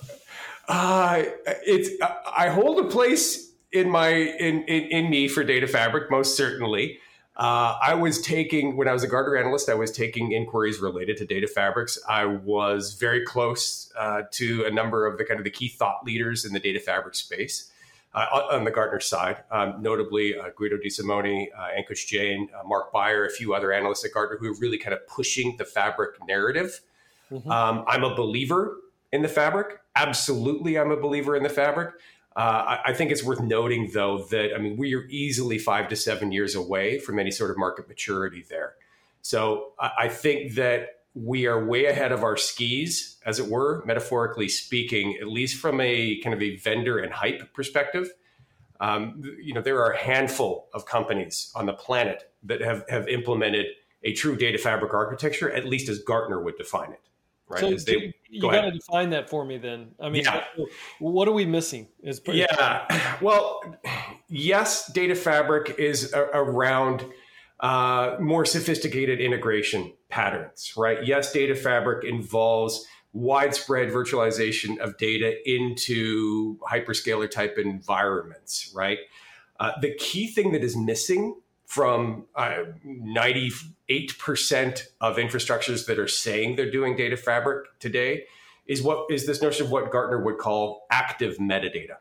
Uh, 0.70 1.24
it's 1.66 1.90
I 2.36 2.48
hold 2.48 2.78
a 2.78 2.88
place 2.88 3.50
in 3.72 3.90
my 3.90 4.08
in, 4.08 4.62
in, 4.64 4.84
in 4.84 5.10
me 5.10 5.28
for 5.28 5.44
data 5.44 5.66
fabric 5.66 6.10
most 6.10 6.36
certainly 6.36 6.98
uh, 7.36 7.78
i 7.82 7.94
was 7.94 8.20
taking 8.20 8.76
when 8.76 8.88
i 8.88 8.92
was 8.92 9.02
a 9.02 9.08
gartner 9.08 9.36
analyst 9.36 9.68
i 9.68 9.74
was 9.74 9.90
taking 9.90 10.32
inquiries 10.32 10.80
related 10.80 11.16
to 11.16 11.24
data 11.24 11.46
fabrics 11.46 11.98
i 12.08 12.24
was 12.24 12.94
very 12.94 13.24
close 13.24 13.92
uh, 13.98 14.22
to 14.30 14.64
a 14.64 14.70
number 14.70 15.06
of 15.06 15.18
the 15.18 15.24
kind 15.24 15.38
of 15.38 15.44
the 15.44 15.50
key 15.50 15.68
thought 15.68 16.04
leaders 16.04 16.44
in 16.44 16.52
the 16.52 16.60
data 16.60 16.80
fabric 16.80 17.14
space 17.14 17.70
uh, 18.12 18.26
on 18.50 18.64
the 18.64 18.72
Gartner 18.72 18.98
side, 18.98 19.44
um, 19.52 19.80
notably 19.80 20.36
uh, 20.36 20.48
Guido 20.56 20.76
De 20.76 20.88
Simoni, 20.88 21.46
uh, 21.56 21.68
Ankush 21.78 22.08
Jain, 22.08 22.48
uh, 22.52 22.66
Mark 22.66 22.92
Beyer, 22.92 23.24
a 23.24 23.30
few 23.30 23.54
other 23.54 23.72
analysts 23.72 24.04
at 24.04 24.12
Gartner 24.12 24.36
who 24.36 24.52
are 24.52 24.58
really 24.58 24.78
kind 24.78 24.92
of 24.92 25.06
pushing 25.06 25.56
the 25.58 25.64
fabric 25.64 26.16
narrative. 26.26 26.80
Mm-hmm. 27.30 27.48
Um, 27.48 27.84
I'm 27.86 28.02
a 28.02 28.12
believer 28.16 28.78
in 29.12 29.22
the 29.22 29.28
fabric. 29.28 29.78
Absolutely, 30.08 30.78
I'm 30.78 30.90
a 30.90 30.96
believer 30.96 31.36
in 31.36 31.42
the 31.42 31.48
fabric. 31.48 31.94
Uh, 32.36 32.40
I, 32.40 32.80
I, 32.86 32.92
think 32.94 33.10
it's 33.10 33.24
worth 33.24 33.40
noting, 33.40 33.90
though, 33.92 34.24
that 34.30 34.54
I 34.54 34.58
mean 34.58 34.76
we 34.76 34.94
are 34.94 35.04
easily 35.10 35.58
five 35.58 35.88
to 35.88 35.96
seven 35.96 36.30
years 36.32 36.54
away 36.54 36.98
from 36.98 37.18
any 37.18 37.30
sort 37.30 37.50
of 37.50 37.58
market 37.58 37.88
maturity 37.88 38.44
there. 38.48 38.74
So 39.20 39.72
I, 39.78 39.90
I 39.98 40.08
think 40.08 40.54
that 40.54 41.00
we 41.14 41.46
are 41.46 41.66
way 41.66 41.86
ahead 41.86 42.12
of 42.12 42.22
our 42.22 42.36
skis, 42.36 43.16
as 43.26 43.40
it 43.40 43.48
were, 43.48 43.82
metaphorically 43.84 44.48
speaking, 44.48 45.18
at 45.20 45.26
least 45.26 45.60
from 45.60 45.80
a 45.80 46.20
kind 46.22 46.34
of 46.34 46.40
a 46.40 46.56
vendor 46.56 46.98
and 46.98 47.12
hype 47.12 47.52
perspective. 47.52 48.10
Um, 48.80 49.22
you 49.42 49.52
know, 49.52 49.60
there 49.60 49.82
are 49.82 49.90
a 49.90 49.98
handful 49.98 50.68
of 50.72 50.86
companies 50.86 51.52
on 51.54 51.66
the 51.66 51.74
planet 51.74 52.30
that 52.44 52.60
have, 52.62 52.84
have 52.88 53.08
implemented 53.08 53.66
a 54.04 54.14
true 54.14 54.36
data 54.36 54.56
fabric 54.56 54.94
architecture, 54.94 55.50
at 55.50 55.66
least 55.66 55.88
as 55.88 55.98
Gartner 55.98 56.40
would 56.40 56.56
define 56.56 56.92
it. 56.92 57.02
Right? 57.50 57.60
So 57.60 57.74
they, 57.74 58.14
you 58.28 58.40
got 58.40 58.60
to 58.60 58.70
define 58.70 59.10
that 59.10 59.28
for 59.28 59.44
me 59.44 59.58
then. 59.58 59.88
I 60.00 60.08
mean, 60.08 60.22
yeah. 60.22 60.44
what 61.00 61.26
are 61.26 61.32
we 61.32 61.44
missing? 61.44 61.88
Is 62.00 62.20
yeah. 62.26 63.16
Well, 63.20 63.60
yes, 64.28 64.90
data 64.92 65.16
fabric 65.16 65.74
is 65.78 66.12
a- 66.12 66.30
around 66.32 67.04
uh, 67.58 68.16
more 68.20 68.44
sophisticated 68.44 69.20
integration 69.20 69.92
patterns, 70.08 70.72
right? 70.76 71.04
Yes, 71.04 71.32
data 71.32 71.56
fabric 71.56 72.04
involves 72.04 72.86
widespread 73.12 73.88
virtualization 73.88 74.78
of 74.78 74.96
data 74.96 75.34
into 75.44 76.56
hyperscaler 76.70 77.28
type 77.28 77.58
environments, 77.58 78.72
right? 78.74 78.98
Uh, 79.58 79.72
the 79.80 79.92
key 79.96 80.28
thing 80.28 80.52
that 80.52 80.62
is 80.62 80.76
missing 80.76 81.34
from 81.70 82.26
uh, 82.34 82.64
98% 82.84 84.82
of 85.00 85.16
infrastructures 85.18 85.86
that 85.86 86.00
are 86.00 86.08
saying 86.08 86.56
they're 86.56 86.68
doing 86.68 86.96
data 86.96 87.16
fabric 87.16 87.68
today 87.78 88.24
is 88.66 88.82
what 88.82 89.08
is 89.08 89.24
this 89.24 89.40
notion 89.40 89.66
of 89.66 89.70
what 89.70 89.92
Gartner 89.92 90.20
would 90.20 90.38
call 90.38 90.88
active 90.90 91.36
metadata, 91.38 91.98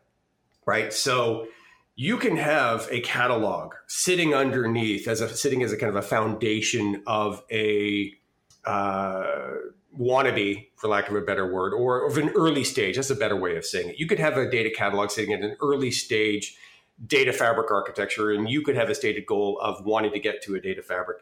right? 0.66 0.92
So 0.92 1.50
you 1.96 2.18
can 2.18 2.36
have 2.38 2.88
a 2.90 3.02
catalog 3.02 3.76
sitting 3.86 4.34
underneath 4.34 5.08
as 5.08 5.22
a 5.22 5.30
sitting 5.30 5.62
as 5.62 5.72
a 5.72 5.78
kind 5.78 5.92
of 5.92 5.96
a 5.96 6.02
foundation 6.02 7.04
of 7.06 7.44
a 7.52 8.12
uh, 8.66 9.52
wannabe, 9.96 10.70
for 10.78 10.88
lack 10.88 11.10
of 11.10 11.16
a 11.16 11.22
better 11.22 11.46
word, 11.54 11.76
or 11.76 12.08
of 12.08 12.18
an 12.18 12.30
early 12.30 12.64
stage. 12.64 12.96
That's 12.96 13.12
a 13.12 13.16
better 13.16 13.36
way 13.36 13.56
of 13.56 13.64
saying 13.64 13.90
it. 13.90 14.00
You 14.00 14.08
could 14.08 14.18
have 14.18 14.36
a 14.36 14.50
data 14.50 14.72
catalog 14.76 15.12
sitting 15.12 15.32
at 15.32 15.42
an 15.42 15.58
early 15.62 15.92
stage 15.92 16.58
data 17.06 17.34
fabric 17.34 17.72
architecture, 17.72 18.32
and 18.32 18.50
you 18.50 18.62
could 18.62 18.75
have 18.75 18.89
a 18.89 18.96
stated 18.96 19.25
goal 19.25 19.60
of 19.62 19.86
wanting 19.86 20.12
to 20.12 20.20
get 20.20 20.41
to 20.44 20.56
a 20.56 20.60
data 20.60 20.82
fabric. 20.82 21.20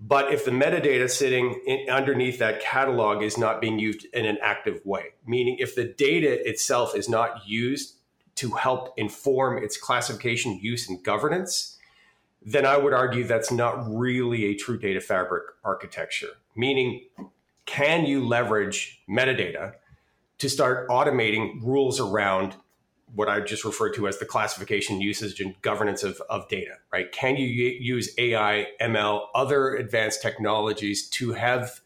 But 0.00 0.32
if 0.32 0.44
the 0.44 0.52
metadata 0.52 1.10
sitting 1.10 1.60
in, 1.66 1.90
underneath 1.90 2.38
that 2.38 2.60
catalog 2.60 3.22
is 3.22 3.36
not 3.36 3.60
being 3.60 3.78
used 3.78 4.06
in 4.12 4.26
an 4.26 4.38
active 4.40 4.80
way, 4.84 5.14
meaning 5.26 5.56
if 5.58 5.74
the 5.74 5.84
data 5.84 6.48
itself 6.48 6.94
is 6.94 7.08
not 7.08 7.48
used 7.48 7.96
to 8.36 8.50
help 8.52 8.94
inform 8.96 9.58
its 9.58 9.76
classification, 9.76 10.60
use, 10.62 10.88
and 10.88 11.02
governance, 11.02 11.76
then 12.40 12.64
I 12.64 12.76
would 12.76 12.92
argue 12.92 13.24
that's 13.24 13.50
not 13.50 13.84
really 13.88 14.44
a 14.44 14.54
true 14.54 14.78
data 14.78 15.00
fabric 15.00 15.42
architecture. 15.64 16.28
Meaning, 16.54 17.02
can 17.66 18.06
you 18.06 18.24
leverage 18.24 19.02
metadata 19.10 19.74
to 20.38 20.48
start 20.48 20.88
automating 20.88 21.60
rules 21.64 21.98
around 21.98 22.54
what 23.14 23.28
I 23.28 23.40
just 23.40 23.64
referred 23.64 23.94
to 23.94 24.08
as 24.08 24.18
the 24.18 24.24
classification, 24.24 25.00
usage, 25.00 25.40
and 25.40 25.60
governance 25.62 26.02
of, 26.02 26.20
of 26.28 26.48
data, 26.48 26.74
right? 26.92 27.10
Can 27.10 27.36
you 27.36 27.46
use 27.46 28.14
AI, 28.18 28.66
ML, 28.80 29.26
other 29.34 29.74
advanced 29.74 30.22
technologies 30.22 31.08
to 31.10 31.32
have 31.32 31.80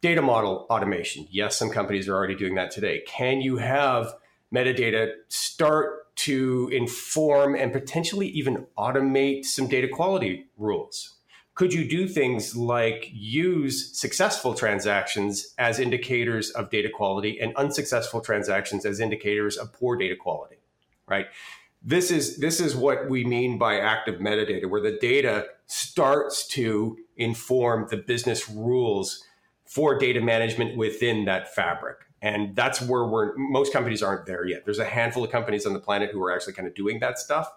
data 0.00 0.22
model 0.22 0.66
automation? 0.70 1.26
Yes, 1.30 1.56
some 1.56 1.70
companies 1.70 2.08
are 2.08 2.14
already 2.14 2.34
doing 2.34 2.54
that 2.56 2.70
today. 2.70 3.02
Can 3.06 3.40
you 3.40 3.56
have 3.56 4.14
metadata 4.54 5.12
start 5.28 6.14
to 6.16 6.70
inform 6.72 7.54
and 7.54 7.72
potentially 7.72 8.28
even 8.28 8.66
automate 8.78 9.44
some 9.44 9.66
data 9.66 9.88
quality 9.88 10.46
rules? 10.58 11.14
Could 11.54 11.72
you 11.72 11.88
do 11.88 12.08
things 12.08 12.56
like 12.56 13.08
use 13.12 13.96
successful 13.96 14.54
transactions 14.54 15.54
as 15.58 15.78
indicators 15.78 16.50
of 16.50 16.70
data 16.70 16.88
quality 16.88 17.40
and 17.40 17.54
unsuccessful 17.56 18.20
transactions 18.20 18.84
as 18.84 19.00
indicators 19.00 19.56
of 19.56 19.72
poor 19.72 19.96
data 19.96 20.16
quality 20.16 20.56
right? 21.06 21.26
This 21.82 22.10
is 22.10 22.38
this 22.38 22.60
is 22.60 22.74
what 22.74 23.08
we 23.08 23.24
mean 23.24 23.58
by 23.58 23.78
active 23.78 24.20
metadata 24.20 24.68
where 24.68 24.80
the 24.80 24.98
data 25.00 25.46
starts 25.66 26.46
to 26.48 26.96
inform 27.16 27.88
the 27.90 27.98
business 27.98 28.48
rules 28.48 29.22
for 29.66 29.98
data 29.98 30.20
management 30.20 30.76
within 30.76 31.24
that 31.26 31.54
fabric. 31.54 31.98
And 32.22 32.56
that's 32.56 32.80
where 32.80 33.04
we're 33.04 33.36
most 33.36 33.72
companies 33.72 34.02
aren't 34.02 34.24
there 34.24 34.46
yet. 34.46 34.64
There's 34.64 34.78
a 34.78 34.84
handful 34.84 35.24
of 35.24 35.30
companies 35.30 35.66
on 35.66 35.74
the 35.74 35.78
planet 35.80 36.10
who 36.10 36.22
are 36.22 36.34
actually 36.34 36.54
kind 36.54 36.66
of 36.66 36.74
doing 36.74 37.00
that 37.00 37.18
stuff 37.18 37.52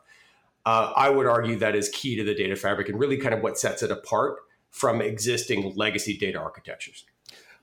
uh, 0.67 0.91
I 0.97 1.09
would 1.09 1.27
argue 1.27 1.55
that 1.59 1.77
is 1.77 1.87
key 1.87 2.17
to 2.17 2.25
the 2.25 2.35
data 2.35 2.57
fabric 2.57 2.89
and 2.89 2.99
really 2.99 3.15
kind 3.15 3.33
of 3.33 3.41
what 3.41 3.57
sets 3.57 3.83
it 3.83 3.89
apart 3.89 4.39
from 4.69 5.01
existing 5.01 5.73
legacy 5.77 6.17
data 6.17 6.37
architectures. 6.37 7.05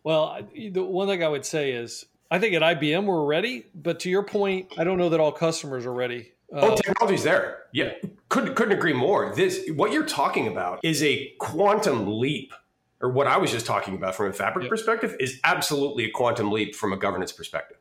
Well, 0.04 0.38
the 0.54 0.82
one 0.82 1.06
thing 1.06 1.22
I 1.22 1.28
would 1.28 1.44
say 1.44 1.72
is 1.72 2.06
I 2.30 2.38
think 2.38 2.54
at 2.54 2.62
IBM 2.62 3.04
we're 3.04 3.26
ready, 3.26 3.66
but 3.74 4.00
to 4.00 4.10
your 4.10 4.22
point, 4.22 4.72
I 4.78 4.84
don't 4.84 4.96
know 4.96 5.10
that 5.10 5.20
all 5.20 5.32
customers 5.32 5.84
are 5.84 5.92
ready. 5.92 6.32
Uh, 6.50 6.60
oh, 6.60 6.76
technology's 6.76 7.24
there. 7.24 7.64
Yeah, 7.72 7.92
couldn't 8.30 8.54
couldn't 8.54 8.72
agree 8.72 8.94
more. 8.94 9.34
This 9.34 9.68
what 9.74 9.92
you're 9.92 10.06
talking 10.06 10.48
about 10.48 10.80
is 10.82 11.02
a 11.02 11.30
quantum 11.38 12.18
leap, 12.18 12.54
or 13.02 13.10
what 13.10 13.26
I 13.26 13.36
was 13.36 13.50
just 13.50 13.66
talking 13.66 13.96
about 13.96 14.14
from 14.14 14.30
a 14.30 14.32
fabric 14.32 14.66
perspective 14.70 15.14
is 15.20 15.40
absolutely 15.44 16.06
a 16.06 16.10
quantum 16.10 16.50
leap 16.50 16.74
from 16.74 16.94
a 16.94 16.96
governance 16.96 17.32
perspective, 17.32 17.76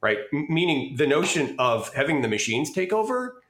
right? 0.00 0.18
M- 0.32 0.46
meaning 0.48 0.94
the 0.96 1.06
notion 1.06 1.56
of 1.58 1.92
having 1.94 2.22
the 2.22 2.28
machines 2.28 2.72
take 2.72 2.92
over 2.92 3.42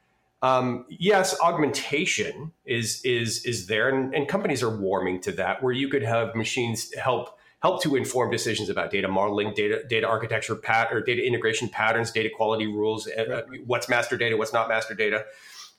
um, 0.46 0.86
yes, 0.88 1.38
augmentation 1.40 2.52
is 2.64 3.00
is 3.04 3.44
is 3.44 3.66
there, 3.66 3.88
and, 3.88 4.14
and, 4.14 4.28
companies 4.28 4.62
are 4.62 4.76
warming 4.76 5.20
to 5.22 5.32
that, 5.32 5.62
where 5.62 5.72
you 5.72 5.88
could 5.88 6.02
have 6.02 6.36
machines 6.36 6.94
help 6.94 7.38
help 7.62 7.82
to 7.82 7.96
inform 7.96 8.30
decisions 8.30 8.68
about 8.68 8.90
data 8.90 9.08
modeling, 9.08 9.54
data 9.54 9.82
data 9.88 10.06
architecture 10.06 10.54
pat 10.54 10.92
or 10.92 11.00
data 11.00 11.26
integration 11.26 11.68
patterns, 11.68 12.12
data 12.12 12.30
quality 12.34 12.66
rules, 12.66 13.08
uh, 13.08 13.22
uh 13.22 13.42
what's 13.64 13.88
master 13.88 14.16
data, 14.16 14.36
what's 14.36 14.52
not 14.52 14.68
master 14.68 14.94
data. 14.94 15.24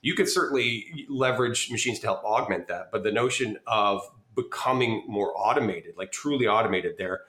You 0.01 0.15
could 0.15 0.27
certainly 0.27 1.05
leverage 1.07 1.71
machines 1.71 1.99
to 1.99 2.07
help 2.07 2.23
augment 2.23 2.67
that, 2.67 2.91
but 2.91 3.03
the 3.03 3.11
notion 3.11 3.57
of 3.67 4.01
becoming 4.35 5.03
more 5.07 5.33
automated, 5.35 5.95
like 5.97 6.11
truly 6.11 6.45
automated, 6.45 6.95
there 6.97 7.21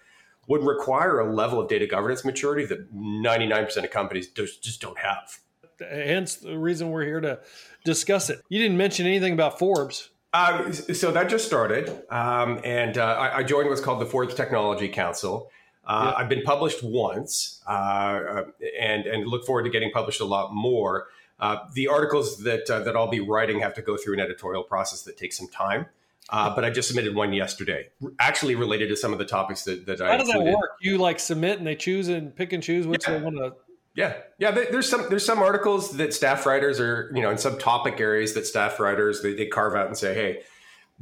would 0.49 0.65
require 0.65 1.21
a 1.21 1.33
level 1.33 1.61
of 1.61 1.69
data 1.69 1.87
governance 1.87 2.25
maturity 2.25 2.65
that 2.67 2.93
99% 2.95 3.85
of 3.85 3.91
companies 3.91 4.29
just, 4.29 4.63
just 4.63 4.81
don't 4.81 4.99
have 4.99 5.39
hence 5.81 6.37
the 6.37 6.59
reason 6.59 6.91
we're 6.91 7.05
here 7.05 7.21
to 7.21 7.41
discuss 7.85 8.31
it. 8.31 8.41
You 8.49 8.59
didn't 8.59 8.77
mention 8.77 9.07
anything 9.07 9.33
about 9.33 9.59
Forbes. 9.59 10.11
Uh, 10.33 10.71
so 10.73 11.11
that 11.11 11.31
just 11.31 11.47
started, 11.47 11.89
um, 12.11 12.61
and 12.63 12.99
uh, 12.99 13.03
I, 13.03 13.39
I, 13.39 13.43
joined 13.43 13.71
what's 13.71 13.81
called 13.81 13.99
the 13.99 14.07
Forbes 14.07 14.35
Technology 14.35 14.89
Council. 14.89 15.51
Uh, 15.87 16.13
I've 16.19 16.29
been 16.29 16.43
published 16.43 16.83
once, 16.83 17.63
uh, 17.67 18.43
and 18.79 19.07
and 19.07 19.27
look 19.27 19.47
forward 19.47 19.63
to 19.63 19.71
getting 19.71 19.91
published 19.91 20.21
a 20.21 20.27
lot 20.27 20.53
more. 20.53 21.07
Uh, 21.41 21.61
the 21.73 21.89
articles 21.89 22.43
that 22.45 22.69
uh, 22.69 22.81
that 22.81 22.95
I'll 22.95 23.09
be 23.09 23.21
writing 23.21 23.61
have 23.61 23.73
to 23.75 23.83
go 23.83 23.97
through 23.97 24.15
an 24.15 24.21
editorial 24.21 24.65
process 24.65 25.03
that 25.05 25.17
takes 25.17 25.39
some 25.39 25.49
time. 25.49 25.87
but 26.31 26.63
I 26.63 26.69
just 26.69 26.89
submitted 26.89 27.15
one 27.15 27.33
yesterday, 27.33 27.89
actually 28.19 28.55
related 28.55 28.91
to 28.91 28.97
some 28.97 29.15
of 29.15 29.19
the 29.19 29.25
topics 29.25 29.65
that, 29.65 29.87
that 29.87 30.01
How 30.01 30.05
I. 30.05 30.11
How 30.11 30.17
does 30.19 30.29
included. 30.29 30.53
that 30.53 30.59
work? 30.59 30.71
You 30.83 30.99
like 30.99 31.21
submit 31.21 31.57
and 31.57 31.67
they 31.67 31.77
choose 31.77 32.09
and 32.09 32.37
pick 32.37 32.53
and 32.53 32.63
choose 32.63 32.87
which 32.87 33.09
yeah. 33.09 33.17
they 33.17 33.25
want 33.25 33.37
to 33.37 33.55
yeah, 33.99 34.15
yeah. 34.39 34.53
There's 34.53 34.89
some 34.89 35.07
there's 35.09 35.27
some 35.27 35.41
articles 35.41 35.97
that 35.97 36.15
staff 36.15 36.47
writers 36.47 36.79
are 36.79 37.11
you 37.13 37.21
know 37.21 37.31
in 37.33 37.39
some 37.39 37.59
topic 37.59 38.01
areas 38.01 38.33
that 38.35 38.47
staff 38.47 38.79
writers 38.79 39.23
they, 39.23 39.35
they 39.35 39.47
carve 39.47 39.75
out 39.75 39.89
and 39.89 39.97
say, 39.97 40.15
hey, 40.15 40.43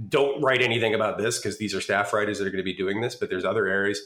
don't 0.09 0.41
write 0.41 0.62
anything 0.62 0.95
about 0.95 1.19
this 1.19 1.37
because 1.37 1.59
these 1.59 1.75
are 1.75 1.83
staff 1.83 2.15
writers 2.15 2.38
that 2.38 2.47
are 2.47 2.50
going 2.50 2.57
to 2.57 2.65
be 2.65 2.73
doing 2.73 3.03
this. 3.03 3.15
But 3.15 3.29
there's 3.29 3.45
other 3.45 3.67
areas 3.67 4.00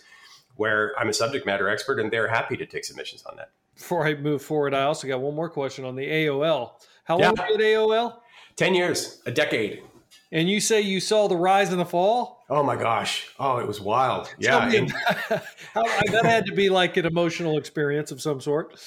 where 0.56 0.92
I'm 0.98 1.08
a 1.08 1.12
subject 1.12 1.46
matter 1.46 1.68
expert 1.68 2.00
and 2.00 2.10
they're 2.10 2.26
happy 2.26 2.56
to 2.56 2.66
take 2.66 2.84
submissions 2.84 3.22
on 3.26 3.36
that. 3.36 3.52
Before 3.76 4.04
I 4.04 4.14
move 4.14 4.42
forward, 4.42 4.74
I 4.74 4.82
also 4.82 5.06
got 5.06 5.20
one 5.20 5.36
more 5.36 5.48
question 5.48 5.84
on 5.84 5.94
the 5.94 6.08
AOL. 6.08 6.72
How 7.04 7.16
long 7.16 7.36
yeah. 7.36 7.46
did 7.46 7.60
AOL? 7.60 8.16
Ten 8.56 8.74
years, 8.74 9.22
a 9.24 9.30
decade. 9.30 9.84
And 10.32 10.50
you 10.50 10.60
say 10.60 10.80
you 10.80 10.98
saw 10.98 11.28
the 11.28 11.36
rise 11.36 11.70
and 11.70 11.78
the 11.78 11.86
fall? 11.86 12.39
Oh 12.50 12.64
my 12.64 12.74
gosh! 12.74 13.28
Oh, 13.38 13.58
it 13.58 13.66
was 13.66 13.80
wild. 13.80 14.34
Yeah, 14.38 14.68
and, 14.72 14.88
that 15.74 16.22
had 16.24 16.46
to 16.46 16.52
be 16.52 16.68
like 16.68 16.96
an 16.96 17.06
emotional 17.06 17.56
experience 17.56 18.10
of 18.10 18.20
some 18.20 18.40
sort. 18.40 18.78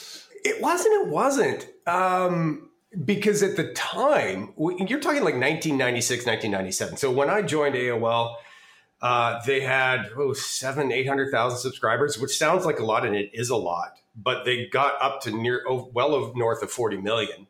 It 0.44 0.62
wasn't. 0.62 1.08
It 1.08 1.08
wasn't. 1.08 1.68
Um, 1.88 2.70
because 3.06 3.42
at 3.42 3.56
the 3.56 3.72
time, 3.72 4.54
you're 4.58 5.00
talking 5.00 5.24
like 5.24 5.36
1996, 5.36 6.26
1997. 6.26 6.98
So 6.98 7.10
when 7.10 7.30
I 7.30 7.42
joined 7.42 7.76
AOL, 7.76 8.36
uh, 9.02 9.42
they 9.46 9.62
had 9.62 10.10
oh 10.18 10.34
seven, 10.34 10.92
eight 10.92 11.08
hundred 11.08 11.32
thousand 11.32 11.60
subscribers, 11.60 12.20
which 12.20 12.38
sounds 12.38 12.66
like 12.66 12.80
a 12.80 12.86
lot, 12.86 13.06
and 13.06 13.16
it 13.16 13.32
is 13.34 13.50
a 13.50 13.56
lot. 13.56 13.98
But 14.16 14.46
they 14.46 14.68
got 14.68 15.02
up 15.02 15.22
to 15.22 15.32
near, 15.32 15.64
oh, 15.68 15.90
well 15.94 16.14
of 16.14 16.36
north 16.36 16.62
of 16.62 16.70
40 16.70 16.98
million 16.98 17.48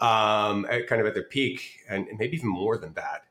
um, 0.00 0.66
at 0.68 0.86
kind 0.86 1.00
of 1.00 1.06
at 1.06 1.14
their 1.14 1.24
peak, 1.24 1.80
and 1.88 2.06
maybe 2.18 2.36
even 2.36 2.48
more 2.48 2.76
than 2.76 2.92
that. 2.94 3.24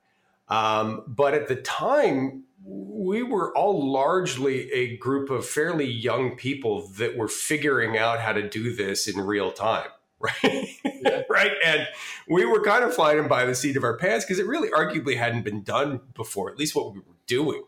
Um, 0.49 1.03
but 1.07 1.33
at 1.33 1.47
the 1.47 1.55
time, 1.55 2.43
we 2.65 3.23
were 3.23 3.55
all 3.57 3.91
largely 3.91 4.71
a 4.71 4.97
group 4.97 5.29
of 5.29 5.45
fairly 5.45 5.85
young 5.85 6.35
people 6.35 6.87
that 6.97 7.17
were 7.17 7.27
figuring 7.27 7.97
out 7.97 8.19
how 8.19 8.33
to 8.33 8.47
do 8.47 8.73
this 8.75 9.07
in 9.07 9.19
real 9.19 9.51
time 9.51 9.89
right? 10.43 10.69
Yeah. 10.85 11.23
right? 11.29 11.51
And 11.65 11.85
we 12.29 12.45
were 12.45 12.61
kind 12.61 12.85
of 12.85 12.93
flying 12.93 13.27
by 13.27 13.43
the 13.43 13.53
seat 13.53 13.75
of 13.75 13.83
our 13.83 13.97
pants 13.97 14.23
because 14.23 14.39
it 14.39 14.47
really 14.47 14.69
arguably 14.69 15.17
hadn't 15.17 15.43
been 15.43 15.63
done 15.63 15.99
before 16.13 16.49
at 16.49 16.57
least 16.57 16.75
what 16.75 16.93
we 16.93 16.99
were 16.99 17.17
doing. 17.27 17.63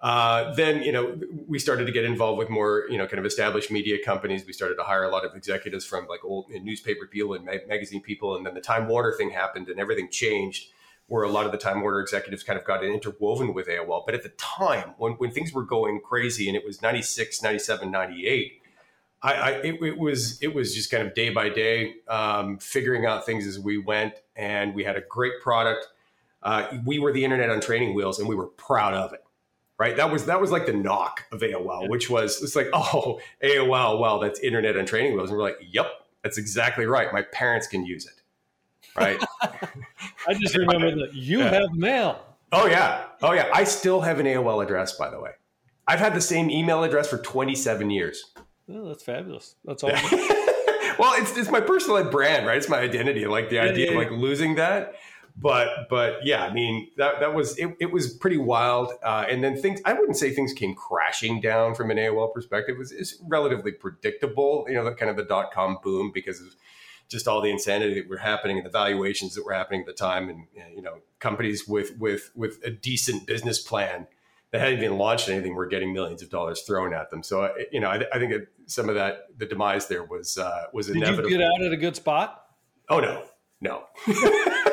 Uh, 0.00 0.52
then 0.54 0.82
you 0.82 0.90
know 0.90 1.16
we 1.46 1.60
started 1.60 1.84
to 1.84 1.92
get 1.92 2.04
involved 2.04 2.36
with 2.36 2.50
more 2.50 2.86
you 2.90 2.98
know 2.98 3.06
kind 3.06 3.20
of 3.20 3.24
established 3.24 3.70
media 3.70 3.98
companies. 4.04 4.44
We 4.44 4.52
started 4.52 4.74
to 4.76 4.82
hire 4.82 5.04
a 5.04 5.10
lot 5.10 5.24
of 5.24 5.36
executives 5.36 5.84
from 5.84 6.08
like 6.08 6.24
old 6.24 6.46
newspaper 6.50 7.06
people 7.06 7.34
and 7.34 7.44
ma- 7.44 7.52
magazine 7.68 8.02
people 8.02 8.36
and 8.36 8.44
then 8.44 8.54
the 8.54 8.60
time 8.60 8.88
warner 8.88 9.12
thing 9.12 9.30
happened 9.30 9.68
and 9.68 9.78
everything 9.78 10.08
changed 10.10 10.70
where 11.06 11.24
a 11.24 11.28
lot 11.28 11.44
of 11.44 11.52
the 11.52 11.58
Time 11.58 11.82
Warner 11.82 12.00
executives 12.00 12.42
kind 12.42 12.58
of 12.58 12.64
got 12.64 12.84
interwoven 12.84 13.52
with 13.52 13.68
AOL. 13.68 14.04
But 14.06 14.14
at 14.14 14.22
the 14.22 14.30
time, 14.30 14.94
when, 14.96 15.12
when 15.14 15.30
things 15.30 15.52
were 15.52 15.64
going 15.64 16.00
crazy 16.02 16.48
and 16.48 16.56
it 16.56 16.64
was 16.64 16.80
96, 16.80 17.42
97, 17.42 17.90
98, 17.90 18.62
I, 19.22 19.32
I 19.32 19.50
it, 19.50 19.82
it, 19.82 19.98
was 19.98 20.40
it 20.42 20.54
was 20.54 20.74
just 20.74 20.90
kind 20.90 21.06
of 21.06 21.14
day 21.14 21.30
by 21.30 21.48
day, 21.48 21.94
um, 22.08 22.58
figuring 22.58 23.06
out 23.06 23.24
things 23.24 23.46
as 23.46 23.58
we 23.58 23.78
went, 23.78 24.14
and 24.36 24.74
we 24.74 24.84
had 24.84 24.96
a 24.96 25.02
great 25.02 25.40
product. 25.40 25.86
Uh, 26.42 26.66
we 26.84 26.98
were 26.98 27.12
the 27.12 27.24
internet 27.24 27.50
on 27.50 27.60
training 27.60 27.94
wheels, 27.94 28.18
and 28.18 28.28
we 28.28 28.34
were 28.34 28.46
proud 28.46 28.94
of 28.94 29.12
it. 29.12 29.20
Right, 29.78 29.96
that 29.96 30.10
was 30.10 30.26
that 30.26 30.40
was 30.40 30.50
like 30.50 30.66
the 30.66 30.72
knock 30.72 31.24
of 31.32 31.40
AOL, 31.40 31.88
which 31.88 32.08
was 32.08 32.42
it's 32.42 32.56
like, 32.56 32.68
oh, 32.72 33.20
AOL, 33.42 34.00
well, 34.00 34.18
that's 34.18 34.40
internet 34.40 34.76
on 34.76 34.86
training 34.86 35.14
wheels, 35.14 35.30
and 35.30 35.38
we're 35.38 35.44
like, 35.44 35.58
yep, 35.60 35.86
that's 36.22 36.38
exactly 36.38 36.86
right. 36.86 37.12
My 37.12 37.22
parents 37.22 37.66
can 37.66 37.84
use 37.84 38.06
it 38.06 38.21
right? 38.96 39.22
I 39.42 40.34
just 40.34 40.56
remember 40.56 40.94
that 40.96 41.14
you 41.14 41.40
yeah. 41.40 41.50
have 41.50 41.72
mail. 41.72 42.24
Oh 42.52 42.66
yeah, 42.66 43.04
oh 43.22 43.32
yeah. 43.32 43.48
I 43.52 43.64
still 43.64 44.00
have 44.02 44.20
an 44.20 44.26
AOL 44.26 44.62
address, 44.62 44.96
by 44.96 45.10
the 45.10 45.20
way. 45.20 45.30
I've 45.86 45.98
had 45.98 46.14
the 46.14 46.20
same 46.20 46.50
email 46.50 46.84
address 46.84 47.08
for 47.08 47.18
27 47.18 47.90
years. 47.90 48.32
Oh, 48.72 48.88
that's 48.88 49.02
fabulous. 49.02 49.56
That's 49.64 49.82
all. 49.84 49.90
well, 49.90 51.14
it's 51.20 51.36
it's 51.36 51.50
my 51.50 51.60
personal 51.60 52.02
brand, 52.10 52.46
right? 52.46 52.56
It's 52.56 52.68
my 52.68 52.78
identity. 52.78 53.26
Like 53.26 53.50
the 53.50 53.58
idea 53.58 53.86
yeah, 53.86 53.92
yeah, 53.92 53.98
of 53.98 54.10
like 54.10 54.20
losing 54.20 54.56
that. 54.56 54.94
But 55.36 55.88
but 55.88 56.24
yeah, 56.24 56.44
I 56.44 56.52
mean 56.52 56.88
that 56.98 57.20
that 57.20 57.34
was 57.34 57.58
it. 57.58 57.74
It 57.80 57.90
was 57.90 58.12
pretty 58.12 58.36
wild. 58.36 58.92
Uh, 59.02 59.24
and 59.28 59.42
then 59.42 59.60
things. 59.60 59.80
I 59.84 59.94
wouldn't 59.94 60.16
say 60.16 60.32
things 60.32 60.52
came 60.52 60.74
crashing 60.74 61.40
down 61.40 61.74
from 61.74 61.90
an 61.90 61.96
AOL 61.96 62.32
perspective. 62.32 62.76
It 62.76 62.78
was 62.78 62.92
it's 62.92 63.16
relatively 63.28 63.72
predictable. 63.72 64.66
You 64.68 64.74
know, 64.74 64.84
the 64.84 64.92
kind 64.92 65.10
of 65.10 65.16
the 65.16 65.24
dot 65.24 65.52
com 65.52 65.78
boom 65.82 66.10
because 66.12 66.40
of 66.40 66.54
just 67.12 67.28
all 67.28 67.40
the 67.40 67.50
insanity 67.50 67.94
that 68.00 68.08
were 68.08 68.16
happening 68.16 68.56
and 68.56 68.66
the 68.66 68.70
valuations 68.70 69.34
that 69.34 69.44
were 69.44 69.52
happening 69.52 69.80
at 69.80 69.86
the 69.86 69.92
time, 69.92 70.28
and 70.28 70.46
you 70.74 70.82
know, 70.82 70.98
companies 71.20 71.68
with 71.68 71.96
with 71.98 72.32
with 72.34 72.58
a 72.64 72.70
decent 72.70 73.26
business 73.26 73.60
plan 73.60 74.08
that 74.50 74.60
hadn't 74.60 74.78
even 74.78 74.98
launched 74.98 75.28
anything 75.28 75.54
were 75.54 75.66
getting 75.66 75.92
millions 75.92 76.22
of 76.22 76.30
dollars 76.30 76.62
thrown 76.62 76.92
at 76.92 77.10
them. 77.10 77.22
So 77.22 77.54
you 77.70 77.80
know, 77.80 77.88
I, 77.88 78.02
I 78.12 78.18
think 78.18 78.32
some 78.66 78.88
of 78.88 78.96
that 78.96 79.26
the 79.38 79.46
demise 79.46 79.86
there 79.86 80.04
was 80.04 80.38
uh, 80.38 80.64
was 80.72 80.88
Did 80.88 80.96
inevitable. 80.96 81.28
Did 81.28 81.32
you 81.32 81.38
get 81.38 81.46
out 81.46 81.62
at 81.62 81.72
a 81.72 81.76
good 81.76 81.96
spot? 81.96 82.46
Oh 82.88 83.00
no, 83.00 83.24
no. 83.60 83.84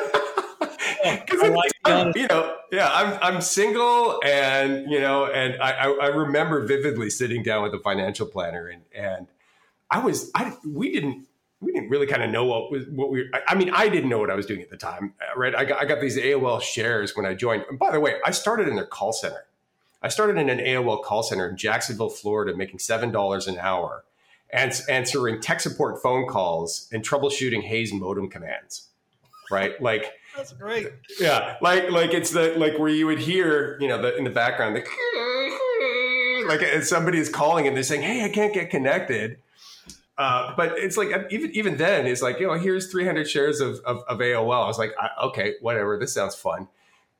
Because 1.02 1.50
like 1.50 2.16
you 2.16 2.26
know, 2.28 2.56
yeah, 2.70 2.90
I'm 2.92 3.18
I'm 3.22 3.40
single, 3.40 4.20
and 4.24 4.90
you 4.90 5.00
know, 5.00 5.26
and 5.26 5.60
I, 5.62 5.90
I 5.90 6.06
remember 6.08 6.66
vividly 6.66 7.08
sitting 7.08 7.42
down 7.42 7.62
with 7.62 7.72
a 7.74 7.78
financial 7.78 8.26
planner, 8.26 8.68
and 8.68 8.82
and 8.94 9.26
I 9.90 10.00
was 10.00 10.30
I 10.34 10.52
we 10.66 10.92
didn't 10.92 11.26
really 11.90 12.06
kind 12.06 12.22
of 12.22 12.30
know 12.30 12.44
what 12.44 12.70
was 12.70 12.86
what 12.88 13.10
we. 13.10 13.28
I 13.46 13.54
mean, 13.54 13.70
I 13.70 13.88
didn't 13.88 14.08
know 14.08 14.18
what 14.18 14.30
I 14.30 14.34
was 14.34 14.46
doing 14.46 14.62
at 14.62 14.70
the 14.70 14.76
time, 14.76 15.12
right? 15.36 15.54
I 15.54 15.64
got, 15.64 15.82
I 15.82 15.84
got 15.84 16.00
these 16.00 16.16
AOL 16.16 16.62
shares 16.62 17.16
when 17.16 17.26
I 17.26 17.34
joined. 17.34 17.64
And 17.68 17.78
by 17.78 17.90
the 17.90 18.00
way, 18.00 18.16
I 18.24 18.30
started 18.30 18.68
in 18.68 18.76
their 18.76 18.86
call 18.86 19.12
center. 19.12 19.44
I 20.02 20.08
started 20.08 20.38
in 20.38 20.48
an 20.48 20.58
AOL 20.58 21.02
call 21.02 21.22
center 21.22 21.48
in 21.48 21.56
Jacksonville, 21.56 22.08
Florida, 22.08 22.56
making 22.56 22.78
seven 22.78 23.10
dollars 23.10 23.46
an 23.48 23.58
hour, 23.58 24.04
and 24.50 24.72
answering 24.88 25.40
tech 25.40 25.60
support 25.60 26.00
phone 26.02 26.26
calls 26.26 26.88
and 26.92 27.04
troubleshooting 27.04 27.62
Hayes 27.64 27.92
modem 27.92 28.30
commands. 28.30 28.88
Right, 29.50 29.80
like 29.82 30.12
that's 30.36 30.52
great. 30.52 30.86
Yeah, 31.18 31.56
like 31.60 31.90
like 31.90 32.14
it's 32.14 32.30
the 32.30 32.54
like 32.56 32.78
where 32.78 32.88
you 32.88 33.06
would 33.06 33.18
hear 33.18 33.76
you 33.80 33.88
know 33.88 34.00
the 34.00 34.16
in 34.16 34.24
the 34.24 34.30
background 34.30 34.76
the 34.76 34.82
like 36.48 36.82
somebody 36.84 37.18
is 37.18 37.28
calling 37.28 37.66
and 37.66 37.76
they're 37.76 37.82
saying, 37.82 38.02
"Hey, 38.02 38.24
I 38.24 38.28
can't 38.28 38.54
get 38.54 38.70
connected." 38.70 39.38
Uh, 40.20 40.52
but 40.54 40.76
it's 40.76 40.98
like 40.98 41.08
even 41.30 41.50
even 41.52 41.78
then, 41.78 42.06
it's 42.06 42.20
like 42.20 42.38
you 42.40 42.46
know, 42.46 42.52
here's 42.52 42.92
300 42.92 43.26
shares 43.26 43.58
of 43.58 43.80
of, 43.86 44.02
of 44.06 44.18
AOL. 44.18 44.64
I 44.64 44.66
was 44.66 44.78
like, 44.78 44.92
okay, 45.24 45.54
whatever. 45.62 45.98
This 45.98 46.12
sounds 46.12 46.34
fun. 46.34 46.68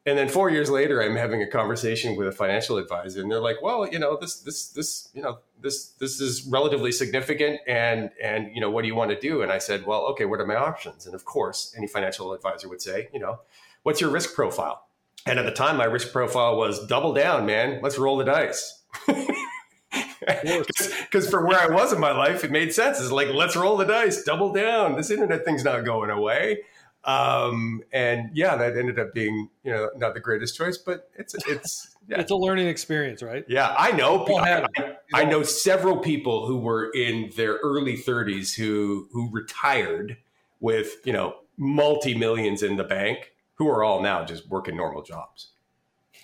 And 0.04 0.18
then 0.18 0.28
four 0.28 0.50
years 0.50 0.68
later, 0.68 1.02
I'm 1.02 1.16
having 1.16 1.40
a 1.42 1.46
conversation 1.46 2.14
with 2.14 2.28
a 2.28 2.32
financial 2.32 2.76
advisor, 2.76 3.22
and 3.22 3.30
they're 3.30 3.40
like, 3.40 3.62
"Well, 3.62 3.88
you 3.90 3.98
know, 3.98 4.18
this 4.20 4.40
this 4.40 4.68
this 4.68 5.08
you 5.14 5.22
know 5.22 5.38
this 5.62 5.92
this 5.98 6.20
is 6.20 6.46
relatively 6.46 6.92
significant, 6.92 7.60
and 7.66 8.10
and 8.22 8.54
you 8.54 8.60
know, 8.60 8.70
what 8.70 8.82
do 8.82 8.88
you 8.88 8.94
want 8.94 9.12
to 9.12 9.18
do?" 9.18 9.40
And 9.40 9.50
I 9.50 9.58
said, 9.58 9.86
"Well, 9.86 10.02
okay, 10.08 10.26
what 10.26 10.38
are 10.38 10.46
my 10.46 10.56
options?" 10.56 11.06
And 11.06 11.14
of 11.14 11.24
course, 11.24 11.74
any 11.78 11.86
financial 11.86 12.34
advisor 12.34 12.68
would 12.68 12.82
say, 12.82 13.08
"You 13.14 13.20
know, 13.20 13.40
what's 13.82 14.02
your 14.02 14.10
risk 14.10 14.34
profile?" 14.34 14.84
And 15.24 15.38
at 15.38 15.46
the 15.46 15.52
time, 15.52 15.78
my 15.78 15.84
risk 15.84 16.12
profile 16.12 16.58
was 16.58 16.86
double 16.86 17.14
down, 17.14 17.46
man. 17.46 17.80
Let's 17.82 17.96
roll 17.96 18.18
the 18.18 18.24
dice. 18.24 18.82
Because 19.90 21.28
for 21.30 21.44
where 21.46 21.58
I 21.58 21.74
was 21.74 21.92
in 21.92 22.00
my 22.00 22.12
life, 22.12 22.44
it 22.44 22.50
made 22.50 22.72
sense. 22.72 23.00
It's 23.00 23.10
like, 23.10 23.28
let's 23.28 23.56
roll 23.56 23.76
the 23.76 23.84
dice, 23.84 24.22
double 24.22 24.52
down. 24.52 24.96
This 24.96 25.10
internet 25.10 25.44
thing's 25.44 25.64
not 25.64 25.84
going 25.84 26.10
away. 26.10 26.60
Um, 27.04 27.82
and 27.92 28.30
yeah, 28.34 28.56
that 28.56 28.76
ended 28.76 28.98
up 28.98 29.14
being, 29.14 29.48
you 29.64 29.72
know, 29.72 29.90
not 29.96 30.14
the 30.14 30.20
greatest 30.20 30.56
choice, 30.56 30.76
but 30.76 31.08
it's, 31.16 31.34
it's, 31.46 31.96
yeah. 32.08 32.20
it's 32.20 32.30
a 32.30 32.36
learning 32.36 32.68
experience, 32.68 33.22
right? 33.22 33.44
Yeah. 33.48 33.74
I 33.76 33.92
know, 33.92 34.26
I, 34.28 34.66
I 35.14 35.24
know 35.24 35.42
several 35.42 35.96
people 35.98 36.46
who 36.46 36.58
were 36.58 36.90
in 36.90 37.30
their 37.36 37.54
early 37.62 37.96
thirties 37.96 38.54
who, 38.54 39.08
who 39.12 39.30
retired 39.30 40.18
with, 40.60 40.96
you 41.04 41.12
know, 41.12 41.36
multi 41.56 42.16
millions 42.16 42.62
in 42.62 42.76
the 42.76 42.84
bank 42.84 43.32
who 43.54 43.68
are 43.68 43.82
all 43.82 44.02
now 44.02 44.24
just 44.24 44.48
working 44.48 44.76
normal 44.76 45.02
jobs. 45.02 45.48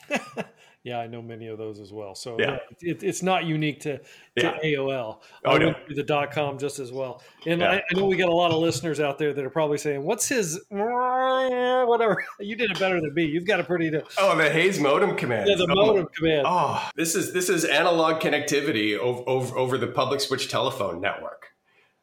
Yeah, 0.86 1.00
I 1.00 1.08
know 1.08 1.20
many 1.20 1.48
of 1.48 1.58
those 1.58 1.80
as 1.80 1.92
well. 1.92 2.14
So 2.14 2.36
yeah. 2.38 2.58
it, 2.80 3.02
it's 3.02 3.20
not 3.20 3.44
unique 3.44 3.80
to, 3.80 3.98
to 3.98 4.04
yeah. 4.36 4.56
AOL. 4.64 5.18
Oh, 5.44 5.50
I 5.50 5.58
no. 5.58 5.74
the 5.88 6.04
dot 6.04 6.30
com 6.30 6.58
just 6.58 6.78
as 6.78 6.92
well. 6.92 7.24
And 7.44 7.60
yeah. 7.60 7.70
I, 7.70 7.74
I, 7.78 7.98
know 7.98 8.06
we 8.06 8.14
got 8.14 8.28
a 8.28 8.34
lot 8.34 8.52
of 8.52 8.58
listeners 8.58 9.00
out 9.00 9.18
there 9.18 9.32
that 9.32 9.44
are 9.44 9.50
probably 9.50 9.78
saying, 9.78 10.04
"What's 10.04 10.28
his 10.28 10.60
whatever?" 10.68 12.24
You 12.38 12.54
did 12.54 12.70
it 12.70 12.78
better 12.78 13.00
than 13.00 13.12
me. 13.14 13.24
You've 13.24 13.46
got 13.46 13.58
a 13.58 13.64
pretty. 13.64 13.90
To, 13.90 14.04
oh, 14.16 14.36
the 14.36 14.48
Hayes 14.48 14.78
modem 14.78 15.16
command. 15.16 15.48
Yeah, 15.48 15.56
the 15.56 15.66
oh, 15.68 15.86
modem 15.86 16.06
command. 16.14 16.46
Oh, 16.46 16.88
this 16.94 17.16
is 17.16 17.32
this 17.32 17.48
is 17.48 17.64
analog 17.64 18.22
connectivity 18.22 18.96
over, 18.96 19.24
over 19.28 19.58
over 19.58 19.78
the 19.78 19.88
public 19.88 20.20
switch 20.20 20.48
telephone 20.48 21.00
network, 21.00 21.48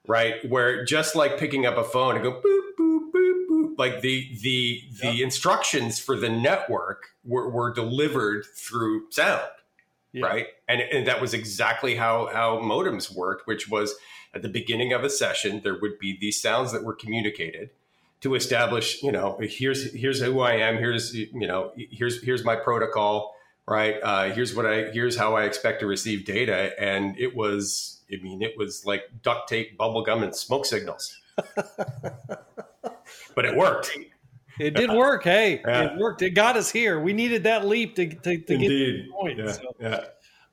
right? 0.10 0.44
Where 0.50 0.84
just 0.84 1.16
like 1.16 1.38
picking 1.38 1.66
up 1.66 1.78
a 1.78 1.86
phone 1.86 2.16
and 2.16 2.24
go 2.26 2.34
boop 2.34 2.63
like 3.78 4.02
the 4.02 4.30
the 4.42 4.82
the 5.02 5.14
yep. 5.14 5.24
instructions 5.24 6.00
for 6.00 6.18
the 6.18 6.30
network 6.30 7.10
were, 7.24 7.50
were 7.50 7.74
delivered 7.74 8.46
through 8.56 9.10
sound 9.12 9.42
right? 10.22 10.46
And, 10.70 10.80
and 10.80 11.08
that 11.08 11.20
was 11.20 11.34
exactly 11.34 11.96
how 11.96 12.30
how 12.32 12.60
modems 12.60 13.14
worked 13.14 13.48
which 13.48 13.70
was 13.70 13.96
at 14.34 14.42
the 14.42 14.50
beginning 14.50 14.94
of 14.94 15.04
a 15.04 15.10
session 15.10 15.62
there 15.64 15.78
would 15.80 15.98
be 16.00 16.18
these 16.20 16.42
sounds 16.42 16.72
that 16.72 16.84
were 16.84 16.94
communicated 16.94 17.72
to 18.22 18.36
establish 18.36 19.02
you 19.02 19.12
know 19.12 19.38
here's 19.42 19.92
here's 19.94 20.22
who 20.22 20.40
i 20.40 20.54
am 20.54 20.78
here's 20.78 21.14
you 21.16 21.48
know 21.48 21.72
here's 21.76 22.24
here's 22.24 22.44
my 22.44 22.56
protocol 22.56 23.36
right? 23.68 23.96
Uh, 24.02 24.34
here's 24.34 24.56
what 24.56 24.66
i 24.66 24.92
here's 24.92 25.16
how 25.18 25.36
i 25.36 25.44
expect 25.44 25.80
to 25.80 25.88
receive 25.88 26.26
data. 26.26 26.80
And 26.80 27.18
it 27.20 27.36
was 27.36 28.02
i 28.12 28.18
mean 28.22 28.42
it 28.42 28.58
was 28.58 28.86
like 28.86 29.04
duct 29.22 29.50
tape 29.50 29.78
bubble 29.78 30.04
gum 30.04 30.24
and 30.24 30.36
smoke 30.36 30.66
signals 30.66 31.20
but 33.36 33.46
it 33.46 33.56
worked. 33.56 33.92
It 34.60 34.76
did 34.76 34.92
work. 34.92 35.24
Hey, 35.24 35.62
yeah. 35.66 35.86
it 35.86 35.98
worked. 35.98 36.22
It 36.22 36.32
got 36.32 36.58
us 36.58 36.72
here. 36.72 37.00
We 37.00 37.14
needed 37.14 37.44
that 37.44 37.66
leap 37.66 37.96
to, 37.96 38.08
to, 38.08 38.16
to 38.16 38.38
get 38.38 38.60
to 38.60 38.68
the 38.68 39.06
point. 39.12 39.40
Yeah. 39.40 39.52
So. 39.52 39.76
yeah. 39.80 40.06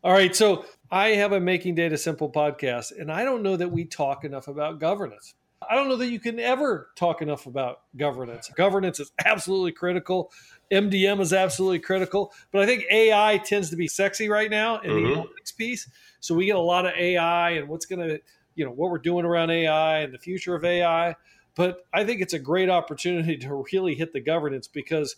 All 0.03 0.13
right. 0.13 0.35
So 0.35 0.65
I 0.91 1.09
have 1.09 1.33
a 1.33 1.41
Making 1.41 1.75
Data 1.75 1.99
Simple 1.99 2.31
podcast, 2.31 2.99
and 2.99 3.13
I 3.13 3.25
don't 3.25 3.43
know 3.43 3.57
that 3.57 3.71
we 3.71 3.85
talk 3.85 4.25
enough 4.25 4.49
about 4.49 4.81
governance. 4.81 5.35
I 5.69 5.75
don't 5.75 5.89
know 5.89 5.97
that 5.97 6.09
you 6.09 6.19
can 6.19 6.41
ever 6.41 6.91
talk 6.97 7.21
enough 7.21 7.47
about 7.47 7.81
governance. 7.97 8.51
Governance 8.57 8.99
is 8.99 9.13
absolutely 9.25 9.73
critical. 9.73 10.33
MDM 10.73 11.21
is 11.21 11.35
absolutely 11.35 11.81
critical. 11.81 12.33
But 12.51 12.63
I 12.63 12.67
think 12.67 12.85
AI 12.91 13.39
tends 13.45 13.69
to 13.71 13.77
be 13.77 13.87
sexy 13.87 14.31
right 14.31 14.51
now 14.51 14.81
in 14.81 14.91
mm-hmm. 14.91 15.07
the 15.07 15.17
analytics 15.17 15.57
piece. 15.57 15.89
So 16.21 16.35
we 16.35 16.47
get 16.47 16.57
a 16.57 16.61
lot 16.61 16.87
of 16.87 16.93
AI 16.97 17.51
and 17.51 17.69
what's 17.69 17.85
going 17.85 18.07
to, 18.09 18.19
you 18.55 18.65
know, 18.65 18.71
what 18.71 18.91
we're 18.91 18.99
doing 18.99 19.27
around 19.27 19.51
AI 19.51 19.99
and 19.99 20.15
the 20.15 20.19
future 20.19 20.55
of 20.55 20.65
AI. 20.65 21.15
But 21.55 21.87
I 21.93 22.05
think 22.05 22.21
it's 22.21 22.35
a 22.35 22.39
great 22.39 22.69
opportunity 22.69 23.37
to 23.39 23.65
really 23.73 23.95
hit 23.95 24.13
the 24.13 24.21
governance 24.21 24.69
because, 24.69 25.17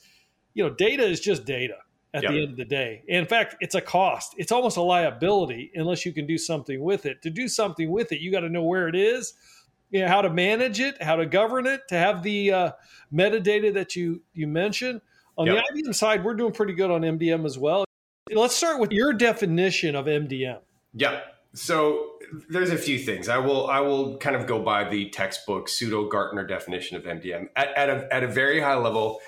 you 0.55 0.65
know, 0.65 0.71
data 0.71 1.05
is 1.05 1.21
just 1.21 1.45
data 1.45 1.77
at 2.15 2.23
yep. 2.23 2.33
the 2.33 2.43
end 2.43 2.51
of 2.51 2.57
the 2.57 2.65
day. 2.65 3.03
In 3.09 3.27
fact, 3.27 3.57
it's 3.61 3.75
a 3.75 3.81
cost. 3.81 4.35
It's 4.37 4.53
almost 4.53 4.77
a 4.77 4.83
liability 4.83 5.71
unless 5.75 6.05
you 6.05 6.13
can 6.13 6.27
do 6.27 6.37
something 6.37 6.83
with 6.83 7.07
it. 7.07 7.23
To 7.23 7.31
do 7.31 7.49
something 7.49 7.91
with 7.91 8.13
it, 8.13 8.21
you 8.21 8.31
got 8.31 8.41
to 8.41 8.49
know 8.49 8.63
where 8.63 8.89
it 8.89 8.95
is, 8.95 9.35
you 9.91 10.01
know, 10.01 10.09
how 10.09 10.23
to 10.23 10.31
manage 10.31 10.81
it, 10.81 11.03
how 11.03 11.17
to 11.17 11.27
govern 11.27 11.67
it, 11.67 11.83
to 11.89 11.97
have 11.97 12.23
the 12.23 12.53
uh, 12.53 12.73
metadata 13.13 13.73
that 13.75 13.97
you 13.97 14.23
you 14.35 14.47
mentioned. 14.47 15.01
On 15.39 15.47
yep. 15.47 15.65
the 15.75 15.83
IBM 15.83 15.95
side, 15.95 16.25
we're 16.25 16.35
doing 16.35 16.53
pretty 16.53 16.75
good 16.75 16.91
on 16.91 17.01
MDM 17.01 17.47
as 17.47 17.59
well. 17.59 17.85
let's 18.31 18.55
start 18.55 18.79
with 18.81 18.93
your 18.93 19.15
definition 19.15 19.97
of 19.97 20.05
MDM. 20.07 20.61
Yeah. 20.95 21.21
So 21.55 22.13
there's 22.49 22.71
a 22.71 22.79
few 22.79 22.99
things. 22.99 23.29
I 23.29 23.39
will 23.39 23.67
I 23.69 23.81
will 23.81 24.17
kind 24.19 24.37
of 24.37 24.47
go 24.47 24.63
by 24.63 24.89
the 24.89 25.11
textbook 25.11 25.69
pseudo 25.69 26.09
Gartner 26.09 26.47
definition 26.47 26.97
of 26.97 27.05
MDM. 27.05 27.49
At, 27.57 27.69
at, 27.77 27.91
a, 27.91 28.09
at 28.13 28.23
a 28.23 28.29
very 28.29 28.61
high 28.61 28.77
level, 28.77 29.21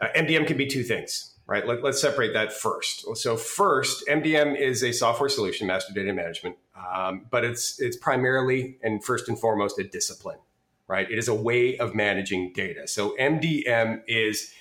uh, 0.00 0.06
MDM 0.16 0.46
can 0.46 0.56
be 0.56 0.66
two 0.66 0.82
things, 0.82 1.34
right? 1.46 1.66
Let, 1.66 1.84
us 1.84 2.00
separate 2.00 2.32
that 2.32 2.52
first. 2.52 3.04
So 3.16 3.36
first, 3.36 4.04
MDM 4.08 4.58
is 4.58 4.82
a 4.82 4.92
software 4.92 5.28
solution, 5.28 5.66
master 5.66 5.92
data 5.92 6.12
management, 6.14 6.56
um, 6.74 7.26
but 7.30 7.44
it's 7.44 7.78
it's 7.78 7.96
primarily 7.96 8.78
and 8.82 9.04
first 9.04 9.28
and 9.28 9.38
foremost 9.38 9.78
a 9.78 9.84
discipline, 9.84 10.38
right? 10.88 11.10
It 11.10 11.18
is 11.18 11.28
a 11.28 11.34
way 11.34 11.76
of 11.76 11.94
managing 11.94 12.54
data. 12.54 12.88
So 12.88 13.14
MDM 13.20 14.02
is 14.08 14.54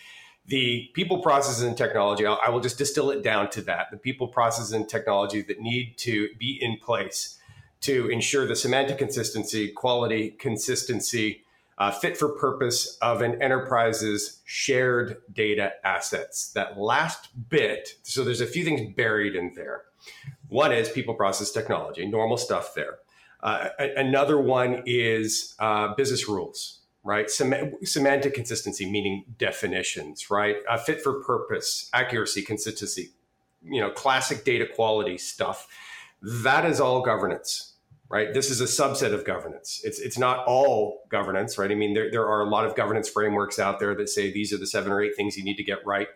the 0.50 0.90
people 0.94 1.20
processes 1.20 1.62
and 1.62 1.78
technology 1.78 2.26
I 2.26 2.50
will 2.50 2.60
just 2.60 2.78
distill 2.78 3.12
it 3.12 3.22
down 3.22 3.50
to 3.52 3.62
that. 3.64 3.92
The 3.92 3.98
people 3.98 4.28
processes 4.28 4.72
and 4.72 4.90
technology 4.90 5.42
that 5.44 5.62
need 5.62 5.98
to 6.00 6.30
be 6.40 6.58
in 6.60 6.78
place 6.78 7.38
to 7.82 8.10
ensure 8.10 8.48
the 8.48 8.56
semantic 8.56 8.98
consistency 8.98 9.70
quality 9.72 10.32
consistency 10.32 11.44
uh, 11.78 11.92
fit 11.92 12.18
for 12.18 12.30
purpose 12.30 12.98
of 13.02 13.22
an 13.22 13.42
enterprise's 13.42 14.42
shared 14.44 15.18
data 15.32 15.74
assets. 15.86 16.52
That 16.54 16.80
last 16.80 17.30
bit 17.50 17.90
so 18.02 18.24
there's 18.24 18.42
a 18.42 18.48
few 18.48 18.66
things 18.66 18.94
buried 18.96 19.36
in 19.36 19.54
there. 19.56 19.84
One 20.48 20.72
is 20.72 20.90
people 20.90 21.14
process 21.14 21.52
technology 21.52 22.08
normal 22.08 22.38
stuff 22.38 22.74
there. 22.74 22.98
Uh, 23.42 23.70
another 23.80 24.42
one 24.42 24.82
is 24.86 25.54
uh, 25.60 25.94
business 25.94 26.28
rules 26.28 26.79
right? 27.04 27.30
Sem- 27.30 27.74
semantic 27.84 28.34
consistency, 28.34 28.90
meaning 28.90 29.26
definitions, 29.38 30.30
right? 30.30 30.58
Uh, 30.70 30.78
fit 30.78 31.02
for 31.02 31.22
purpose, 31.24 31.90
accuracy, 31.94 32.42
consistency, 32.42 33.10
you 33.64 33.80
know, 33.80 33.90
classic 33.90 34.44
data 34.44 34.66
quality 34.66 35.18
stuff. 35.18 35.68
That 36.22 36.66
is 36.66 36.80
all 36.80 37.02
governance, 37.02 37.76
right? 38.10 38.34
This 38.34 38.50
is 38.50 38.62
a 38.62 38.66
subset 38.66 39.14
of 39.14 39.26
governance. 39.26 39.82
It's 39.84 40.00
it's 40.00 40.18
not 40.18 40.46
all 40.46 41.04
governance, 41.10 41.58
right? 41.58 41.72
I 41.72 41.76
mean, 41.76 41.94
there, 41.94 42.12
there 42.12 42.28
are 42.28 42.42
a 42.42 42.50
lot 42.50 42.66
of 42.66 42.76
governance 42.76 43.08
frameworks 43.10 43.60
out 43.60 43.80
there 43.80 43.96
that 43.96 44.10
say 44.10 44.32
these 44.32 44.52
are 44.52 44.58
the 44.58 44.68
seven 44.68 44.92
or 44.92 45.02
eight 45.02 45.16
things 45.16 45.38
you 45.38 45.44
need 45.44 45.58
to 45.58 45.64
get 45.64 45.86
right. 45.86 46.08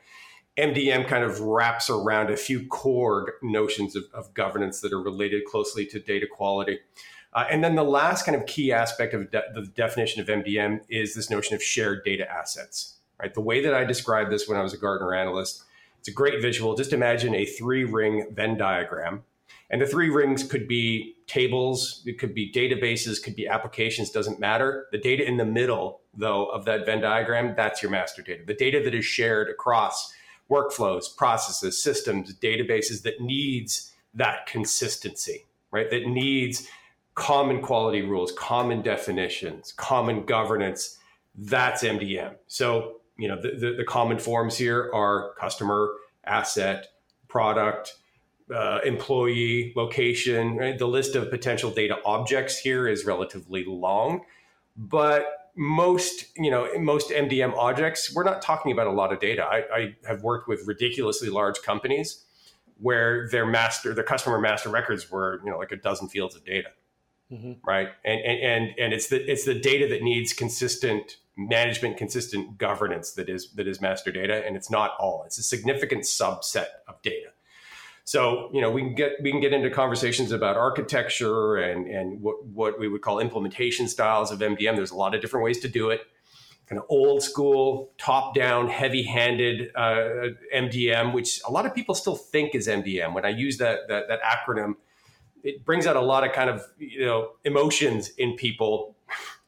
MDM 0.58 1.08
kind 1.08 1.24
of 1.24 1.40
wraps 1.40 1.90
around 1.90 2.30
a 2.30 2.38
few 2.38 2.68
core 2.68 3.36
notions 3.42 3.96
of, 3.96 4.04
of 4.14 4.34
governance 4.34 4.82
that 4.82 4.94
are 4.94 5.02
related 5.02 5.46
closely 5.46 5.86
to 5.88 6.00
data 6.00 6.28
quality. 6.32 6.80
Uh, 7.36 7.46
and 7.50 7.64
then 7.64 7.76
the 7.76 7.84
last 7.84 8.26
kind 8.26 8.36
of 8.36 8.46
key 8.46 8.72
aspect 8.72 9.14
of 9.14 9.32
de- 9.32 9.44
the 9.54 9.66
definition 9.76 10.22
of 10.22 10.28
MDM 10.28 10.82
is 10.90 11.16
this 11.16 11.30
notion 11.30 11.56
of 11.56 11.64
shared 11.64 12.04
data 12.04 12.30
assets. 12.32 12.98
Right, 13.20 13.34
the 13.34 13.42
way 13.42 13.64
that 13.64 13.74
I 13.74 13.86
described 13.86 14.32
this 14.32 14.50
when 14.50 14.58
I 14.58 14.64
was 14.64 14.74
a 14.74 14.78
Gartner 14.78 15.14
analyst, 15.14 15.64
it's 16.00 16.08
a 16.08 16.12
great 16.12 16.42
visual. 16.42 16.76
Just 16.76 16.92
imagine 16.92 17.34
a 17.34 17.46
three-ring 17.46 18.28
Venn 18.34 18.58
diagram, 18.58 19.24
and 19.70 19.82
the 19.82 19.86
three 19.86 20.10
rings 20.10 20.44
could 20.44 20.68
be 20.68 21.16
tables, 21.26 22.04
it 22.06 22.20
could 22.20 22.34
be 22.34 22.52
databases, 22.52 23.24
could 23.24 23.36
be 23.36 23.48
applications, 23.48 24.10
doesn't 24.10 24.40
matter. 24.40 24.88
The 24.92 24.98
data 24.98 25.26
in 25.26 25.38
the 25.38 25.46
middle, 25.46 26.02
though, 26.14 26.46
of 26.48 26.66
that 26.66 26.86
Venn 26.86 27.02
diagram, 27.02 27.54
that's 27.56 27.82
your 27.82 27.92
master 27.92 28.22
data. 28.22 28.44
The 28.46 28.54
data 28.54 28.82
that 28.84 28.94
is 28.94 29.06
shared 29.06 29.50
across 29.50 30.14
workflows, 30.50 31.16
processes, 31.16 31.82
systems, 31.82 32.36
databases 32.36 33.04
that 33.04 33.22
needs 33.22 33.94
that 34.14 34.46
consistency, 34.46 35.46
right? 35.72 35.90
That 35.90 36.08
needs 36.08 36.68
common 37.16 37.62
quality 37.62 38.02
rules, 38.02 38.32
common 38.32 38.82
definitions, 38.82 39.74
common 39.74 40.26
governance. 40.26 40.98
That's 41.36 41.84
MDM. 41.84 42.36
So, 42.48 43.02
you 43.18 43.28
know, 43.28 43.40
the, 43.42 43.52
the, 43.52 43.74
the 43.78 43.84
common 43.84 44.20
forms 44.20 44.58
here 44.58 44.92
are 44.94 45.34
customer, 45.40 45.94
asset, 46.26 46.88
product, 47.28 47.94
uh, 48.54 48.80
employee, 48.84 49.74
location. 49.76 50.58
Right? 50.58 50.78
The 50.78 50.88
list 50.88 51.16
of 51.16 51.30
potential 51.30 51.72
data 51.72 51.98
objects 52.06 52.58
here 52.58 52.88
is 52.88 53.06
relatively 53.06 53.66
long, 53.66 54.22
but 54.76 55.52
most, 55.56 56.26
you 56.36 56.50
know, 56.50 56.68
most 56.80 57.12
MDM 57.12 57.56
objects, 57.56 58.14
we're 58.14 58.24
not 58.24 58.42
talking 58.42 58.72
about 58.72 58.88
a 58.88 58.92
lot 58.92 59.14
of 59.14 59.20
data. 59.20 59.44
I, 59.44 59.64
I 59.72 59.96
have 60.08 60.24
worked 60.24 60.48
with 60.48 60.66
ridiculously 60.66 61.30
large 61.30 61.62
companies 61.62 62.26
where 62.80 63.30
their 63.30 63.46
master, 63.46 63.94
their 63.94 64.04
customer 64.04 64.40
master 64.40 64.70
records 64.70 65.12
were, 65.12 65.40
you 65.46 65.52
know, 65.52 65.60
like 65.60 65.72
a 65.72 65.76
dozen 65.76 66.10
fields 66.10 66.36
of 66.36 66.44
data 66.44 66.70
mm-hmm. 67.34 67.54
right? 67.68 67.90
And, 68.06 68.22
and 68.22 68.40
and 68.42 68.80
and 68.80 68.94
it's 68.94 69.08
the 69.08 69.30
it's 69.30 69.46
the 69.46 69.56
data 69.56 69.88
that 69.88 70.04
needs 70.04 70.34
consistent 70.34 71.18
management, 71.36 71.98
consistent 71.98 72.58
governance 72.58 73.14
that 73.14 73.30
is 73.30 73.52
that 73.54 73.68
is 73.68 73.82
master 73.82 74.12
data, 74.12 74.46
and 74.46 74.56
it's 74.56 74.70
not 74.70 74.92
all. 75.00 75.24
It's 75.26 75.38
a 75.38 75.44
significant 75.44 76.04
subset 76.04 76.68
of 76.88 77.02
data. 77.02 77.30
So 78.06 78.50
you 78.54 78.62
know 78.62 78.70
we 78.70 78.82
can 78.82 78.96
get 78.96 79.14
we 79.22 79.32
can 79.32 79.40
get 79.40 79.54
into 79.54 79.70
conversations 79.70 80.32
about 80.32 80.58
architecture 80.58 81.56
and 81.56 81.88
and 81.88 82.22
what 82.22 82.46
what 82.46 82.80
we 82.80 82.88
would 82.88 83.02
call 83.02 83.20
implementation 83.20 83.88
styles 83.88 84.32
of 84.32 84.40
MDM. 84.40 84.76
There's 84.76 84.92
a 84.92 84.96
lot 84.96 85.16
of 85.16 85.22
different 85.22 85.46
ways 85.46 85.60
to 85.62 85.68
do 85.68 85.90
it. 85.90 86.02
Kind 86.68 86.80
of 86.80 86.86
old 86.90 87.22
school, 87.22 87.92
top 87.98 88.34
down, 88.34 88.70
heavy 88.70 89.04
handed 89.04 89.70
uh, 89.76 90.30
MDM, 90.56 91.14
which 91.14 91.42
a 91.46 91.52
lot 91.52 91.66
of 91.66 91.76
people 91.76 91.94
still 91.94 92.16
think 92.16 92.56
is 92.56 92.68
MDM. 92.68 93.14
When 93.14 93.26
I 93.26 93.30
use 93.30 93.58
that 93.58 93.88
that, 93.88 94.08
that 94.10 94.22
acronym 94.22 94.76
it 95.44 95.66
brings 95.66 95.86
out 95.86 95.96
a 95.96 96.02
lot 96.02 96.26
of 96.26 96.32
kind 96.34 96.50
of 96.50 96.66
you 96.78 97.06
know 97.06 97.32
emotions 97.44 98.10
in 98.18 98.36
people 98.36 98.96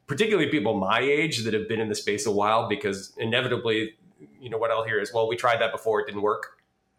particularly 0.08 0.50
people 0.50 0.78
my 0.78 1.00
age 1.00 1.44
that 1.44 1.54
have 1.54 1.68
been 1.68 1.80
in 1.80 1.90
the 1.90 1.96
space 1.96 2.26
a 2.26 2.32
while 2.32 2.68
because 2.70 3.14
inevitably 3.18 3.96
you 4.40 4.50
know 4.50 4.58
what 4.58 4.70
i'll 4.72 4.84
hear 4.84 5.00
is 5.00 5.14
well 5.14 5.28
we 5.28 5.36
tried 5.36 5.60
that 5.60 5.72
before 5.72 6.02
it 6.02 6.06
didn't 6.06 6.22
work. 6.22 6.52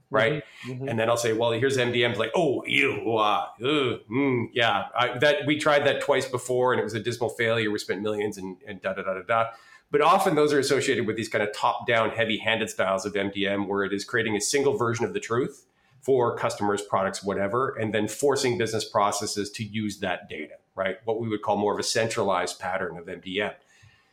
Right? 0.09 0.45
Mm-hmm, 0.65 0.71
mm-hmm. 0.71 0.89
and 0.89 1.01
then 1.01 1.11
i'll 1.11 1.17
say 1.17 1.33
well 1.33 1.51
here's 1.51 1.77
mdm 1.77 2.17
like 2.17 2.31
oh 2.37 2.63
you 2.65 3.17
uh, 3.19 3.47
mm, 3.61 4.49
yeah 4.53 4.85
I, 4.97 5.19
that 5.19 5.47
we 5.47 5.59
tried 5.59 5.85
that 5.85 6.01
twice 6.01 6.29
before 6.29 6.73
and 6.73 6.81
it 6.81 6.85
was 6.85 6.95
a 6.95 7.01
dismal 7.01 7.31
failure 7.31 7.73
we 7.73 7.81
spent 7.81 8.03
millions 8.03 8.39
and, 8.39 8.57
and 8.67 8.81
da 8.81 8.93
da 8.93 9.03
da 9.03 9.15
da 9.15 9.23
da. 9.23 9.51
But 9.91 10.01
often 10.03 10.35
those 10.37 10.53
are 10.53 10.59
associated 10.61 11.07
with 11.07 11.17
these 11.17 11.29
kind 11.29 11.43
of 11.43 11.53
top 11.53 11.89
down 11.89 12.11
heavy 12.11 12.39
handed 12.39 12.71
styles 12.71 13.05
of 13.05 13.15
mdm 13.15 13.67
where 13.67 13.83
it 13.83 13.93
is 13.93 14.05
creating 14.05 14.37
a 14.37 14.41
single 14.41 14.77
version 14.77 15.05
of 15.05 15.13
the 15.13 15.19
truth 15.19 15.67
for 16.07 16.37
customers, 16.37 16.81
products, 16.83 17.25
whatever, 17.25 17.75
and 17.81 17.93
then 17.93 18.07
forcing 18.07 18.57
business 18.57 18.85
processes 18.89 19.51
to 19.51 19.65
use 19.65 19.99
that 19.99 20.29
data, 20.29 20.55
right? 20.77 20.99
What 21.05 21.21
we 21.21 21.29
would 21.29 21.43
call 21.43 21.57
more 21.57 21.75
of 21.75 21.81
a 21.81 21.83
centralized 21.83 22.61
pattern 22.61 22.97
of 22.97 23.07
MDM. 23.07 23.53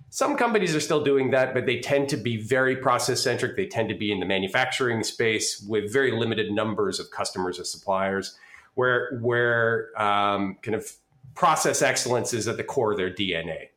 Some 0.10 0.36
companies 0.36 0.76
are 0.76 0.80
still 0.80 1.04
doing 1.04 1.30
that, 1.32 1.54
but 1.54 1.68
they 1.68 1.80
tend 1.80 2.10
to 2.10 2.18
be 2.18 2.38
very 2.38 2.76
process 2.76 3.22
centric. 3.22 3.56
They 3.56 3.68
tend 3.68 3.90
to 3.90 3.96
be 3.96 4.12
in 4.12 4.20
the 4.20 4.26
manufacturing 4.26 5.04
space 5.04 5.64
with 5.70 5.94
very 5.94 6.12
limited 6.12 6.52
numbers 6.52 7.00
of 7.00 7.12
customers 7.12 7.60
or 7.60 7.64
suppliers, 7.64 8.40
where 8.74 9.20
where 9.22 9.90
um, 9.96 10.58
kind 10.64 10.74
of 10.74 10.92
process 11.36 11.84
excellence 11.84 12.34
is 12.34 12.48
at 12.48 12.58
the 12.58 12.64
core 12.64 12.94
of 12.94 12.98
their 12.98 13.12
DNA. 13.12 13.68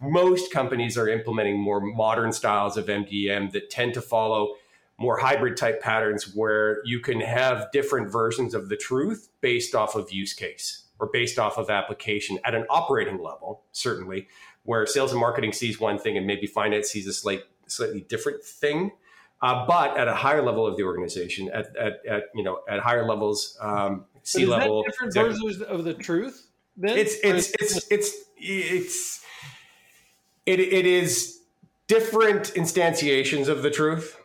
Most 0.00 0.52
companies 0.52 0.96
are 0.96 1.08
implementing 1.08 1.58
more 1.58 1.80
modern 1.80 2.30
styles 2.30 2.76
of 2.76 2.86
MDM 2.86 3.50
that 3.52 3.70
tend 3.70 3.94
to 3.94 4.00
follow 4.00 4.54
more 4.98 5.18
hybrid 5.18 5.56
type 5.56 5.82
patterns 5.82 6.34
where 6.34 6.80
you 6.84 7.00
can 7.00 7.20
have 7.20 7.70
different 7.72 8.10
versions 8.10 8.54
of 8.54 8.68
the 8.68 8.76
truth 8.76 9.28
based 9.40 9.74
off 9.74 9.94
of 9.94 10.10
use 10.10 10.32
case 10.32 10.84
or 10.98 11.08
based 11.12 11.38
off 11.38 11.58
of 11.58 11.68
application 11.68 12.38
at 12.44 12.54
an 12.54 12.64
operating 12.70 13.22
level, 13.22 13.62
certainly, 13.72 14.28
where 14.62 14.86
sales 14.86 15.12
and 15.12 15.20
marketing 15.20 15.52
sees 15.52 15.78
one 15.78 15.98
thing 15.98 16.16
and 16.16 16.26
maybe 16.26 16.46
finance 16.46 16.88
sees 16.88 17.06
a 17.06 17.12
slight, 17.12 17.42
slightly 17.66 18.00
different 18.08 18.42
thing. 18.42 18.90
Uh, 19.42 19.66
but 19.66 19.98
at 19.98 20.08
a 20.08 20.14
higher 20.14 20.42
level 20.42 20.66
of 20.66 20.78
the 20.78 20.82
organization, 20.82 21.50
at, 21.50 21.76
at, 21.76 22.04
at 22.06 22.24
you 22.34 22.42
know 22.42 22.60
at 22.66 22.80
higher 22.80 23.06
levels, 23.06 23.58
um, 23.60 24.06
C 24.22 24.46
level, 24.46 24.82
different 24.82 25.12
versions 25.12 25.60
of 25.60 25.84
the 25.84 25.92
truth. 25.92 26.48
Then? 26.78 26.96
It's 26.96 27.16
it's 27.22 27.52
it's 27.60 27.86
it's 27.90 28.14
it's 28.38 29.24
it, 30.46 30.58
it 30.58 30.86
is 30.86 31.40
different 31.86 32.54
instantiations 32.54 33.48
of 33.48 33.62
the 33.62 33.70
truth 33.70 34.16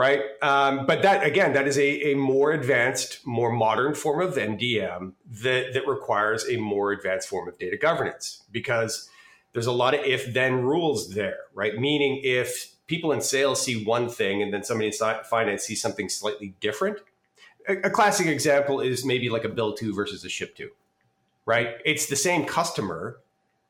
right? 0.00 0.22
Um, 0.40 0.86
but 0.86 1.02
that 1.02 1.26
again, 1.26 1.52
that 1.52 1.68
is 1.68 1.76
a, 1.76 2.12
a 2.12 2.14
more 2.14 2.52
advanced, 2.52 3.20
more 3.26 3.52
modern 3.52 3.94
form 3.94 4.26
of 4.26 4.34
MDM 4.34 5.12
that 5.42 5.74
that 5.74 5.86
requires 5.86 6.48
a 6.48 6.56
more 6.56 6.90
advanced 6.92 7.28
form 7.28 7.48
of 7.48 7.58
data 7.58 7.76
governance 7.76 8.42
because 8.50 9.10
there's 9.52 9.66
a 9.66 9.72
lot 9.72 9.92
of 9.92 10.00
if 10.00 10.32
then 10.32 10.62
rules 10.62 11.12
there, 11.12 11.40
right? 11.52 11.78
Meaning 11.78 12.22
if 12.24 12.72
people 12.86 13.12
in 13.12 13.20
sales 13.20 13.62
see 13.62 13.84
one 13.84 14.08
thing 14.08 14.40
and 14.42 14.54
then 14.54 14.64
somebody 14.64 14.86
in 14.86 15.14
finance 15.28 15.64
sees 15.64 15.82
something 15.82 16.08
slightly 16.08 16.54
different. 16.60 16.96
A, 17.68 17.74
a 17.88 17.90
classic 17.90 18.26
example 18.26 18.80
is 18.80 19.04
maybe 19.04 19.28
like 19.28 19.44
a 19.44 19.50
bill 19.50 19.74
to 19.74 19.94
versus 19.94 20.24
a 20.24 20.30
ship 20.30 20.56
to, 20.56 20.70
right? 21.44 21.74
It's 21.84 22.06
the 22.06 22.16
same 22.16 22.46
customer, 22.46 23.18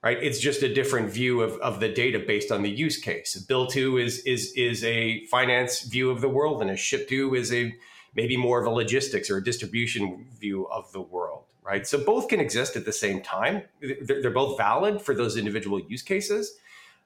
right? 0.03 0.19
It's 0.23 0.39
just 0.39 0.63
a 0.63 0.73
different 0.73 1.11
view 1.11 1.43
of, 1.43 1.53
of 1.61 1.81
the 1.81 1.89
data 1.89 2.19
based 2.19 2.51
on 2.51 2.63
the 2.63 2.71
use 2.71 2.99
case. 2.99 3.37
Bill 3.37 3.67
to 3.69 3.99
is 3.99 4.21
is 4.21 4.53
is 4.57 4.85
a 4.85 5.25
finance 5.27 5.83
view 5.83 6.11
of 6.11 6.21
the 6.21 6.29
world, 6.29 6.63
and 6.63 6.71
a 6.71 6.77
ship 6.77 7.09
to 7.09 7.35
is 7.35 7.53
a 7.53 7.75
maybe 8.15 8.37
more 8.37 8.61
of 8.61 8.67
a 8.67 8.71
logistics 8.71 9.31
or 9.31 9.37
a 9.37 9.45
distribution 9.45 10.27
view 10.39 10.67
of 10.69 10.91
the 10.93 11.01
world, 11.01 11.45
right? 11.63 11.87
So 11.87 12.03
both 12.03 12.29
can 12.29 12.41
exist 12.41 12.77
at 12.77 12.85
the 12.85 12.93
same 12.93 13.23
time. 13.23 13.63
They're, 13.81 14.31
both 14.31 14.59
valid 14.59 15.01
for 15.01 15.15
those 15.15 15.37
individual 15.37 15.81
use 15.81 16.03
cases. 16.03 16.57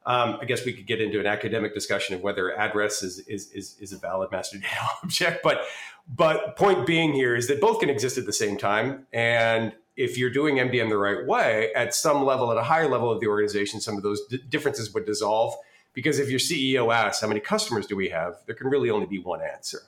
Um, 0.07 0.39
I 0.41 0.45
guess 0.45 0.65
we 0.65 0.73
could 0.73 0.87
get 0.87 1.01
into 1.01 1.19
an 1.21 1.27
academic 1.27 1.75
discussion 1.75 2.15
of 2.15 2.23
whether 2.23 2.57
address 2.57 3.03
is, 3.03 3.21
is, 3.21 3.51
is, 3.53 3.77
is 3.81 3.93
a 3.93 3.99
valid 3.99 4.31
master 4.31 4.59
data 4.59 4.89
object. 5.03 5.43
But, 5.43 5.63
but 6.09 6.57
point 6.57 6.87
being 6.87 7.13
here 7.13 7.35
is 7.35 7.49
that 7.49 7.61
both 7.61 7.81
can 7.81 7.89
exist 7.89 8.19
at 8.19 8.27
the 8.27 8.33
same 8.33 8.59
time. 8.59 9.07
And 9.13 9.73
if 9.97 10.19
you're 10.19 10.31
doing 10.31 10.57
MDM 10.57 10.89
the 10.89 10.99
right 10.99 11.25
way, 11.27 11.73
at 11.75 11.95
some 11.95 12.25
level, 12.25 12.51
at 12.51 12.57
a 12.57 12.63
higher 12.63 12.89
level 12.89 13.11
of 13.11 13.21
the 13.21 13.27
organization, 13.27 13.81
some 13.81 13.97
of 13.97 14.03
those 14.03 14.27
d- 14.27 14.43
differences 14.49 14.93
would 14.93 15.07
dissolve. 15.07 15.55
Because 15.93 16.19
if 16.19 16.29
your 16.29 16.41
CEO 16.41 16.93
asks, 16.93 17.21
how 17.21 17.29
many 17.29 17.39
customers 17.39 17.87
do 17.87 17.95
we 17.95 18.09
have? 18.09 18.39
There 18.47 18.55
can 18.55 18.67
really 18.67 18.91
only 18.91 19.07
be 19.07 19.19
one 19.19 19.41
answer. 19.41 19.79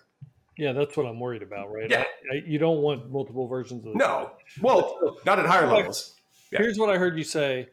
Yeah, 0.57 0.73
that's 0.73 0.97
what 0.97 1.05
I'm 1.05 1.19
worried 1.19 1.43
about, 1.43 1.73
right? 1.73 1.91
Yeah. 1.91 2.05
I, 2.33 2.37
I, 2.37 2.43
you 2.47 2.59
don't 2.59 2.81
want 2.81 3.11
multiple 3.11 3.47
versions 3.47 3.85
of 3.85 3.93
the 3.93 3.99
No. 3.99 4.31
Well, 4.61 5.19
not 5.27 5.39
at 5.39 5.47
higher 5.47 5.67
levels. 5.67 6.15
Yeah. 6.53 6.61
Here's 6.61 6.79
what 6.79 6.89
I 6.89 6.97
heard 6.97 7.19
you 7.19 7.25
say, 7.25 7.69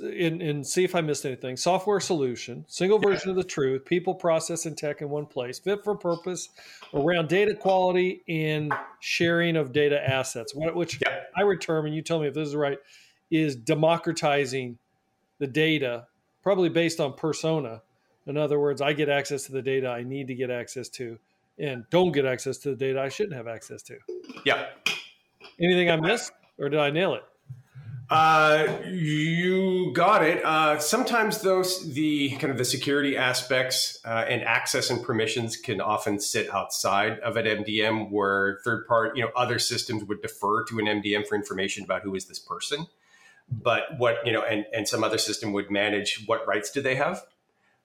and, 0.00 0.42
and 0.42 0.66
see 0.66 0.84
if 0.84 0.94
I 0.94 1.00
missed 1.00 1.24
anything. 1.24 1.56
Software 1.56 2.00
solution, 2.00 2.64
single 2.68 2.98
version 2.98 3.30
of 3.30 3.36
the 3.36 3.44
truth, 3.44 3.84
people, 3.84 4.14
process, 4.14 4.66
and 4.66 4.76
tech 4.76 5.00
in 5.02 5.08
one 5.08 5.26
place, 5.26 5.58
fit 5.58 5.84
for 5.84 5.96
purpose, 5.96 6.48
around 6.94 7.28
data 7.28 7.54
quality 7.54 8.22
and 8.28 8.72
sharing 9.00 9.56
of 9.56 9.72
data 9.72 9.98
assets. 10.08 10.54
What 10.54 10.74
which 10.74 10.98
Yeah. 11.00 11.20
I 11.36 11.44
would 11.44 11.60
term, 11.60 11.86
and 11.86 11.94
you 11.94 12.02
tell 12.02 12.20
me 12.20 12.28
if 12.28 12.34
this 12.34 12.48
is 12.48 12.56
right, 12.56 12.78
is 13.30 13.56
democratizing 13.56 14.78
the 15.38 15.46
data, 15.46 16.06
probably 16.42 16.68
based 16.68 17.00
on 17.00 17.12
persona. 17.12 17.82
In 18.26 18.36
other 18.36 18.58
words, 18.58 18.80
I 18.80 18.92
get 18.92 19.08
access 19.08 19.44
to 19.44 19.52
the 19.52 19.62
data 19.62 19.88
I 19.88 20.02
need 20.02 20.26
to 20.28 20.34
get 20.34 20.50
access 20.50 20.88
to, 20.90 21.18
and 21.58 21.84
don't 21.90 22.12
get 22.12 22.26
access 22.26 22.58
to 22.58 22.70
the 22.70 22.76
data 22.76 23.00
I 23.00 23.08
shouldn't 23.08 23.36
have 23.36 23.48
access 23.48 23.82
to. 23.84 23.98
Yeah. 24.44 24.66
Anything 25.60 25.90
I 25.90 25.96
missed, 25.96 26.32
or 26.58 26.68
did 26.68 26.80
I 26.80 26.90
nail 26.90 27.14
it? 27.14 27.22
Uh, 28.10 28.66
you 28.86 29.92
got 29.92 30.24
it. 30.24 30.42
Uh, 30.42 30.78
sometimes 30.78 31.42
those 31.42 31.92
the 31.92 32.30
kind 32.38 32.50
of 32.50 32.56
the 32.56 32.64
security 32.64 33.18
aspects 33.18 33.98
uh, 34.04 34.24
and 34.28 34.42
access 34.42 34.88
and 34.88 35.02
permissions 35.02 35.58
can 35.58 35.80
often 35.80 36.18
sit 36.18 36.48
outside 36.54 37.18
of 37.20 37.36
an 37.36 37.44
MDM, 37.44 38.10
where 38.10 38.60
third 38.64 38.86
part, 38.86 39.14
you 39.14 39.22
know, 39.22 39.30
other 39.36 39.58
systems 39.58 40.04
would 40.04 40.22
defer 40.22 40.64
to 40.64 40.78
an 40.78 40.86
MDM 40.86 41.26
for 41.26 41.34
information 41.34 41.84
about 41.84 42.02
who 42.02 42.14
is 42.14 42.24
this 42.26 42.38
person. 42.38 42.86
But 43.50 43.98
what 43.98 44.26
you 44.26 44.32
know, 44.32 44.42
and 44.42 44.64
and 44.72 44.88
some 44.88 45.04
other 45.04 45.18
system 45.18 45.52
would 45.52 45.70
manage 45.70 46.24
what 46.26 46.46
rights 46.46 46.70
do 46.70 46.80
they 46.80 46.94
have. 46.94 47.24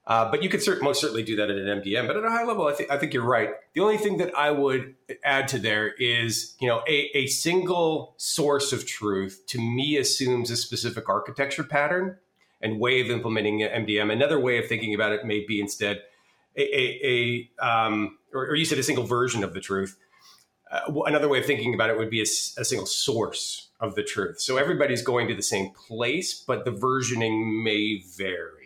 Uh, 0.06 0.30
but 0.30 0.44
you 0.44 0.50
could 0.50 0.60
cert- 0.60 0.82
most 0.82 1.00
certainly 1.00 1.24
do 1.24 1.38
that 1.38 1.50
at 1.50 1.58
an 1.58 1.82
MDM. 1.82 2.08
But 2.08 2.18
at 2.18 2.26
a 2.26 2.30
high 2.30 2.44
level, 2.44 2.68
I 2.68 2.74
think 2.74 2.92
I 2.92 2.98
think 2.98 3.14
you're 3.14 3.26
right. 3.26 3.52
The 3.74 3.82
only 3.82 3.98
thing 3.98 4.18
that 4.18 4.36
I 4.38 4.52
would 4.52 4.96
add 5.24 5.48
to 5.50 5.60
there 5.60 5.94
is, 5.94 6.56
you 6.60 6.68
know, 6.68 6.84
a, 6.88 7.10
a 7.16 7.28
single 7.28 8.16
source 8.18 8.74
of 8.74 8.86
truth 8.86 9.44
to 9.48 9.60
me 9.60 9.98
assumes 9.98 10.52
a 10.52 10.58
specific 10.58 11.08
architecture 11.08 11.64
pattern 11.64 12.18
and 12.62 12.80
way 12.80 13.00
of 13.00 13.10
implementing 13.10 13.60
MDM. 13.60 14.12
Another 14.12 14.40
way 14.40 14.58
of 14.58 14.68
thinking 14.68 14.94
about 14.94 15.14
it 15.14 15.26
may 15.26 15.46
be 15.46 15.62
instead 15.62 16.02
a, 16.58 16.62
a, 16.62 17.50
a 17.60 17.66
um, 17.66 18.18
or, 18.34 18.48
or, 18.48 18.56
you 18.56 18.66
said 18.66 18.78
a 18.78 18.84
single 18.84 19.06
version 19.06 19.44
of 19.44 19.54
the 19.54 19.60
truth. 19.60 19.98
Uh, 20.72 21.02
another 21.06 21.30
way 21.30 21.40
of 21.40 21.46
thinking 21.46 21.74
about 21.74 21.90
it 21.90 21.98
would 21.98 22.10
be 22.10 22.20
a, 22.20 22.24
a 22.24 22.66
single 22.66 22.86
source 22.86 23.70
of 23.80 23.96
the 23.96 24.04
truth. 24.04 24.40
So 24.40 24.58
everybody's 24.58 25.02
going 25.02 25.28
to 25.28 25.36
the 25.36 25.44
same 25.44 25.72
place, 25.72 26.44
but 26.46 26.66
the 26.66 26.72
versioning 26.72 27.64
may 27.64 28.04
vary. 28.18 28.63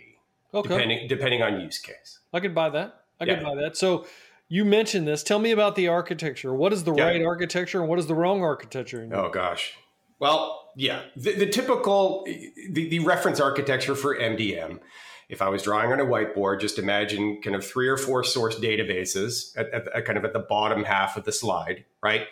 Okay. 0.53 0.69
Depending 0.69 1.07
depending 1.07 1.41
on 1.41 1.59
use 1.59 1.79
case. 1.79 2.19
I 2.33 2.39
could 2.39 2.55
buy 2.55 2.69
that. 2.69 3.01
I 3.19 3.25
could 3.25 3.43
buy 3.43 3.55
that. 3.55 3.75
So 3.77 4.05
you 4.47 4.63
mentioned 4.63 5.07
this. 5.07 5.23
Tell 5.23 5.39
me 5.39 5.51
about 5.51 5.75
the 5.75 5.87
architecture. 5.87 6.53
What 6.53 6.71
is 6.71 6.83
the 6.83 6.93
Yeah. 6.93 7.05
right 7.05 7.23
architecture 7.23 7.79
and 7.81 7.89
what 7.89 7.99
is 7.99 8.07
the 8.07 8.15
wrong 8.15 8.41
architecture? 8.43 9.07
Oh 9.11 9.29
gosh. 9.29 9.73
Well, 10.19 10.71
yeah, 10.75 11.01
the, 11.15 11.33
the 11.33 11.45
typical 11.47 12.23
the, 12.25 12.89
the 12.89 12.99
reference 12.99 13.39
architecture 13.39 13.95
for 13.95 14.15
MDM. 14.17 14.79
If 15.29 15.41
I 15.41 15.49
was 15.49 15.63
drawing 15.63 15.91
on 15.91 15.99
a 15.99 16.05
whiteboard, 16.05 16.61
just 16.61 16.79
imagine 16.79 17.41
kind 17.41 17.55
of 17.55 17.65
three 17.65 17.89
or 17.89 17.97
four 17.97 18.23
source 18.23 18.57
databases 18.57 19.51
at, 19.57 19.69
at, 19.73 19.87
at 19.93 20.05
kind 20.05 20.17
of 20.17 20.23
at 20.23 20.31
the 20.31 20.39
bottom 20.39 20.85
half 20.85 21.17
of 21.17 21.25
the 21.25 21.33
slide, 21.33 21.83
right? 22.01 22.27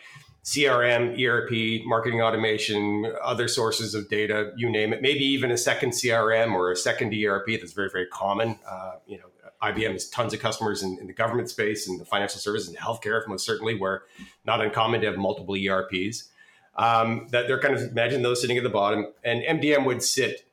CRM, 0.46 1.20
ERP, 1.20 1.86
marketing 1.88 2.22
automation, 2.22 3.12
other 3.24 3.48
sources 3.48 3.96
of 3.96 4.08
data, 4.10 4.52
you 4.56 4.70
name 4.70 4.94
it. 4.94 5.02
Maybe 5.02 5.26
even 5.26 5.50
a 5.50 5.58
second 5.58 5.90
CRM 5.90 6.54
or 6.54 6.72
a 6.72 6.76
second 6.76 7.16
ERP 7.16 7.48
that's 7.48 7.74
very, 7.74 7.90
very 7.92 8.06
common. 8.06 8.60
Uh, 8.70 8.94
you 9.08 9.18
know, 9.18 9.24
IBM 9.64 9.94
has 9.94 10.08
tons 10.08 10.36
of 10.36 10.40
customers 10.40 10.84
in, 10.84 11.00
in 11.00 11.08
the 11.08 11.14
government 11.14 11.50
space 11.50 11.88
and 11.88 12.00
the 12.00 12.06
financial 12.06 12.40
services 12.40 12.70
and 12.70 12.78
healthcare, 12.78 13.28
most 13.28 13.44
certainly, 13.44 13.76
where 13.76 14.04
not 14.46 14.62
uncommon 14.62 15.02
to 15.02 15.08
have 15.08 15.18
multiple 15.18 15.56
ERPs. 15.56 16.30
Um, 16.76 17.28
that 17.32 17.48
they're 17.48 17.60
kind 17.60 17.74
of 17.74 17.82
imagine 17.82 18.22
those 18.22 18.40
sitting 18.40 18.58
at 18.58 18.64
the 18.64 18.70
bottom, 18.70 19.08
and 19.24 19.42
MDM 19.42 19.86
would 19.86 20.04
sit 20.04 20.46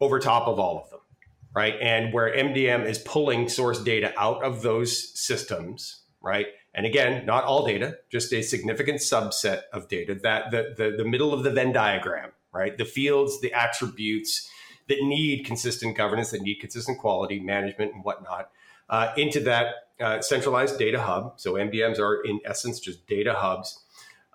over 0.00 0.18
top 0.18 0.48
of 0.48 0.58
all 0.58 0.82
of 0.82 0.90
them, 0.90 0.98
right? 1.54 1.76
And 1.80 2.12
where 2.12 2.34
MDM 2.34 2.84
is 2.84 2.98
pulling 2.98 3.48
source 3.48 3.82
data 3.82 4.12
out 4.18 4.42
of 4.42 4.62
those 4.62 5.18
systems, 5.18 6.02
right? 6.20 6.48
And 6.74 6.86
again, 6.86 7.26
not 7.26 7.44
all 7.44 7.66
data, 7.66 7.98
just 8.10 8.32
a 8.32 8.42
significant 8.42 8.98
subset 9.00 9.62
of 9.72 9.88
data 9.88 10.14
that 10.22 10.50
the, 10.50 10.74
the, 10.76 10.96
the 10.98 11.04
middle 11.04 11.34
of 11.34 11.42
the 11.42 11.50
Venn 11.50 11.72
diagram, 11.72 12.30
right? 12.52 12.76
The 12.76 12.84
fields, 12.84 13.40
the 13.40 13.52
attributes 13.52 14.48
that 14.88 14.98
need 15.02 15.44
consistent 15.44 15.96
governance, 15.96 16.30
that 16.30 16.42
need 16.42 16.56
consistent 16.56 16.98
quality 16.98 17.40
management 17.40 17.94
and 17.94 18.04
whatnot, 18.04 18.50
uh, 18.88 19.12
into 19.16 19.40
that 19.40 19.74
uh, 20.00 20.20
centralized 20.20 20.78
data 20.78 21.00
hub. 21.00 21.34
So 21.36 21.54
MDMs 21.54 21.98
are 21.98 22.22
in 22.22 22.40
essence 22.44 22.80
just 22.80 23.06
data 23.06 23.34
hubs 23.34 23.80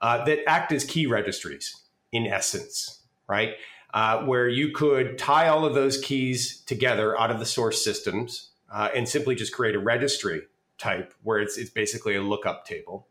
uh, 0.02 0.24
that 0.26 0.40
act 0.48 0.72
as 0.72 0.84
key 0.84 1.06
registries 1.06 1.84
in 2.12 2.28
essence, 2.28 3.02
right? 3.28 3.54
Uh, 3.94 4.24
where 4.24 4.50
you 4.50 4.72
could 4.72 5.18
tie 5.18 5.48
all 5.48 5.66
of 5.66 5.74
those 5.74 5.98
keys 6.00 6.62
together 6.66 7.20
out 7.20 7.32
of 7.32 7.40
the 7.40 7.46
source 7.46 7.84
systems 7.84 8.50
uh, 8.72 8.90
and 8.94 9.08
simply 9.08 9.36
just 9.36 9.54
create 9.54 9.76
a 9.76 9.80
registry 9.80 10.42
type 10.78 11.14
where 11.24 11.40
it's, 11.40 11.58
it's 11.58 11.70
basically 11.70 12.16
a 12.16 12.22
lookup 12.22 12.66
table. 12.66 13.08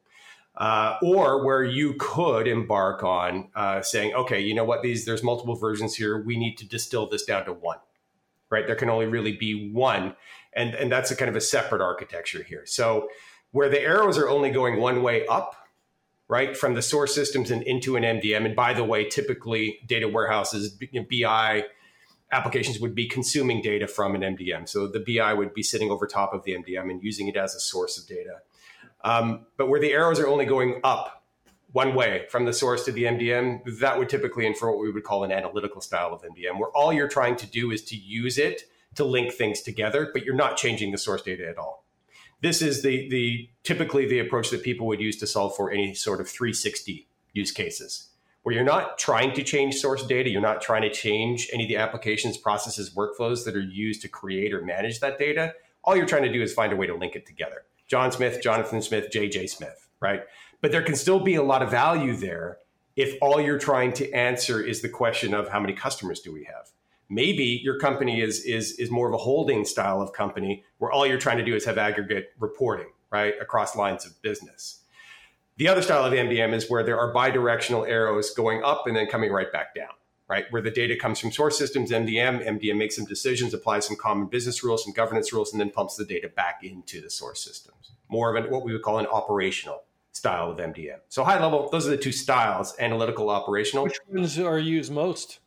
Uh, 0.56 0.96
or 1.02 1.44
where 1.44 1.64
you 1.64 1.94
could 1.98 2.46
embark 2.46 3.02
on 3.02 3.48
uh, 3.56 3.82
saying, 3.82 4.14
okay, 4.14 4.38
you 4.38 4.54
know 4.54 4.62
what, 4.64 4.82
these 4.82 5.04
there's 5.04 5.22
multiple 5.22 5.56
versions 5.56 5.96
here. 5.96 6.22
We 6.22 6.36
need 6.36 6.56
to 6.58 6.68
distill 6.68 7.08
this 7.08 7.24
down 7.24 7.44
to 7.46 7.52
one, 7.52 7.78
right? 8.50 8.64
There 8.64 8.76
can 8.76 8.88
only 8.88 9.06
really 9.06 9.32
be 9.32 9.72
one, 9.72 10.14
and 10.52 10.76
and 10.76 10.92
that's 10.92 11.10
a 11.10 11.16
kind 11.16 11.28
of 11.28 11.34
a 11.34 11.40
separate 11.40 11.82
architecture 11.82 12.44
here. 12.44 12.62
So 12.66 13.08
where 13.50 13.68
the 13.68 13.80
arrows 13.80 14.16
are 14.16 14.28
only 14.28 14.50
going 14.50 14.80
one 14.80 15.02
way 15.02 15.26
up, 15.26 15.56
right, 16.28 16.56
from 16.56 16.74
the 16.74 16.82
source 16.82 17.14
systems 17.14 17.50
and 17.50 17.62
into 17.64 17.96
an 17.96 18.02
MDM. 18.02 18.46
And 18.46 18.56
by 18.56 18.74
the 18.74 18.84
way, 18.84 19.08
typically 19.08 19.78
data 19.86 20.08
warehouses, 20.08 20.70
BI 21.10 21.64
applications 22.34 22.80
would 22.80 22.94
be 22.94 23.06
consuming 23.06 23.62
data 23.62 23.86
from 23.86 24.14
an 24.14 24.22
MDM. 24.22 24.68
So 24.68 24.88
the 24.88 25.00
BI 25.00 25.32
would 25.32 25.54
be 25.54 25.62
sitting 25.62 25.90
over 25.90 26.06
top 26.06 26.34
of 26.34 26.44
the 26.44 26.52
MDM 26.52 26.90
and 26.90 27.02
using 27.02 27.28
it 27.28 27.36
as 27.36 27.54
a 27.54 27.60
source 27.60 27.96
of 27.96 28.06
data. 28.08 28.40
Um, 29.04 29.46
but 29.56 29.68
where 29.68 29.80
the 29.80 29.92
arrows 29.92 30.18
are 30.18 30.26
only 30.26 30.44
going 30.44 30.80
up 30.82 31.24
one 31.72 31.94
way 31.94 32.26
from 32.30 32.44
the 32.44 32.52
source 32.52 32.84
to 32.86 32.92
the 32.92 33.04
MDM, 33.04 33.78
that 33.80 33.98
would 33.98 34.08
typically 34.08 34.46
infer 34.46 34.70
what 34.70 34.80
we 34.80 34.90
would 34.90 35.04
call 35.04 35.24
an 35.24 35.32
analytical 35.32 35.80
style 35.80 36.12
of 36.12 36.22
MDM, 36.22 36.58
where 36.58 36.70
all 36.70 36.92
you're 36.92 37.08
trying 37.08 37.36
to 37.36 37.46
do 37.46 37.70
is 37.70 37.82
to 37.84 37.96
use 37.96 38.38
it 38.38 38.62
to 38.94 39.04
link 39.04 39.32
things 39.32 39.60
together, 39.60 40.10
but 40.12 40.24
you're 40.24 40.34
not 40.34 40.56
changing 40.56 40.92
the 40.92 40.98
source 40.98 41.22
data 41.22 41.48
at 41.48 41.58
all. 41.58 41.84
This 42.40 42.62
is 42.62 42.82
the, 42.82 43.08
the 43.08 43.48
typically 43.62 44.06
the 44.06 44.18
approach 44.18 44.50
that 44.50 44.62
people 44.62 44.86
would 44.86 45.00
use 45.00 45.16
to 45.18 45.26
solve 45.26 45.56
for 45.56 45.70
any 45.70 45.94
sort 45.94 46.20
of 46.20 46.28
360 46.28 47.08
use 47.32 47.50
cases, 47.50 48.08
where 48.44 48.54
you're 48.54 48.62
not 48.62 48.98
trying 48.98 49.32
to 49.32 49.42
change 49.42 49.76
source 49.76 50.06
data, 50.06 50.28
you're 50.30 50.40
not 50.40 50.60
trying 50.60 50.82
to 50.82 50.92
change 50.92 51.48
any 51.52 51.64
of 51.64 51.68
the 51.68 51.76
applications, 51.76 52.36
processes, 52.36 52.94
workflows 52.94 53.44
that 53.44 53.56
are 53.56 53.60
used 53.60 54.02
to 54.02 54.08
create 54.08 54.52
or 54.52 54.62
manage 54.62 55.00
that 55.00 55.18
data. 55.18 55.54
All 55.82 55.96
you're 55.96 56.06
trying 56.06 56.24
to 56.24 56.32
do 56.32 56.42
is 56.42 56.52
find 56.52 56.72
a 56.72 56.76
way 56.76 56.86
to 56.86 56.94
link 56.94 57.16
it 57.16 57.26
together. 57.26 57.64
John 57.88 58.12
Smith, 58.12 58.42
Jonathan 58.42 58.82
Smith, 58.82 59.10
JJ 59.10 59.48
Smith, 59.48 59.88
right? 59.98 60.24
But 60.60 60.72
there 60.72 60.82
can 60.82 60.94
still 60.94 61.20
be 61.20 61.34
a 61.36 61.42
lot 61.42 61.62
of 61.62 61.70
value 61.70 62.14
there 62.14 62.58
if 62.96 63.16
all 63.22 63.40
you're 63.40 63.58
trying 63.58 63.92
to 63.94 64.10
answer 64.12 64.62
is 64.62 64.82
the 64.82 64.88
question 64.88 65.34
of 65.34 65.48
how 65.48 65.58
many 65.58 65.72
customers 65.72 66.20
do 66.20 66.32
we 66.32 66.44
have? 66.44 66.70
Maybe 67.08 67.60
your 67.62 67.78
company 67.78 68.20
is 68.20 68.44
is 68.44 68.72
is 68.78 68.90
more 68.90 69.08
of 69.08 69.14
a 69.14 69.18
holding 69.18 69.64
style 69.64 70.00
of 70.00 70.12
company 70.12 70.64
where 70.78 70.90
all 70.92 71.06
you're 71.06 71.18
trying 71.18 71.38
to 71.38 71.44
do 71.44 71.54
is 71.54 71.64
have 71.64 71.78
aggregate 71.78 72.32
reporting, 72.38 72.88
right, 73.10 73.34
across 73.40 73.74
lines 73.76 74.06
of 74.06 74.20
business. 74.22 74.83
The 75.56 75.68
other 75.68 75.82
style 75.82 76.04
of 76.04 76.12
MDM 76.12 76.52
is 76.52 76.68
where 76.68 76.82
there 76.82 76.98
are 76.98 77.14
bidirectional 77.14 77.88
arrows 77.88 78.30
going 78.30 78.64
up 78.64 78.86
and 78.86 78.96
then 78.96 79.06
coming 79.06 79.30
right 79.30 79.52
back 79.52 79.74
down, 79.74 79.92
right? 80.28 80.46
Where 80.50 80.62
the 80.62 80.70
data 80.70 80.96
comes 80.96 81.20
from 81.20 81.30
source 81.30 81.56
systems, 81.56 81.92
MDM, 81.92 82.44
MDM 82.44 82.76
makes 82.76 82.96
some 82.96 83.04
decisions, 83.04 83.54
applies 83.54 83.86
some 83.86 83.96
common 83.96 84.26
business 84.26 84.64
rules, 84.64 84.82
some 84.82 84.92
governance 84.92 85.32
rules, 85.32 85.52
and 85.52 85.60
then 85.60 85.70
pumps 85.70 85.94
the 85.94 86.04
data 86.04 86.28
back 86.28 86.64
into 86.64 87.00
the 87.00 87.08
source 87.08 87.44
systems. 87.44 87.92
More 88.08 88.34
of 88.34 88.44
an, 88.44 88.50
what 88.50 88.64
we 88.64 88.72
would 88.72 88.82
call 88.82 88.98
an 88.98 89.06
operational 89.06 89.84
style 90.10 90.50
of 90.50 90.58
MDM. 90.58 90.98
So 91.08 91.22
high 91.22 91.40
level, 91.40 91.68
those 91.70 91.86
are 91.86 91.90
the 91.90 91.96
two 91.96 92.12
styles, 92.12 92.74
analytical, 92.80 93.30
operational. 93.30 93.84
Which 93.84 93.98
ones 94.08 94.38
are 94.40 94.58
used 94.58 94.92
most? 94.92 95.38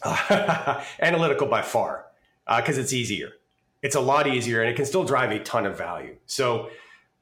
analytical 1.00 1.46
by 1.46 1.62
far, 1.62 2.06
uh, 2.46 2.60
because 2.60 2.78
it's 2.78 2.92
easier. 2.92 3.32
It's 3.82 3.94
a 3.94 4.00
lot 4.00 4.26
easier 4.26 4.62
and 4.62 4.70
it 4.70 4.74
can 4.74 4.84
still 4.84 5.04
drive 5.04 5.30
a 5.30 5.38
ton 5.38 5.64
of 5.66 5.78
value. 5.78 6.16
So 6.26 6.70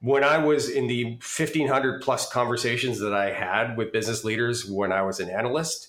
when 0.07 0.23
I 0.23 0.39
was 0.39 0.69
in 0.69 0.87
the 0.87 1.15
1500 1.15 2.01
plus 2.01 2.31
conversations 2.31 3.01
that 3.01 3.13
I 3.13 3.33
had 3.33 3.77
with 3.77 3.91
business 3.91 4.23
leaders 4.23 4.65
when 4.65 4.93
I 4.93 5.03
was 5.03 5.19
an 5.19 5.29
analyst, 5.29 5.89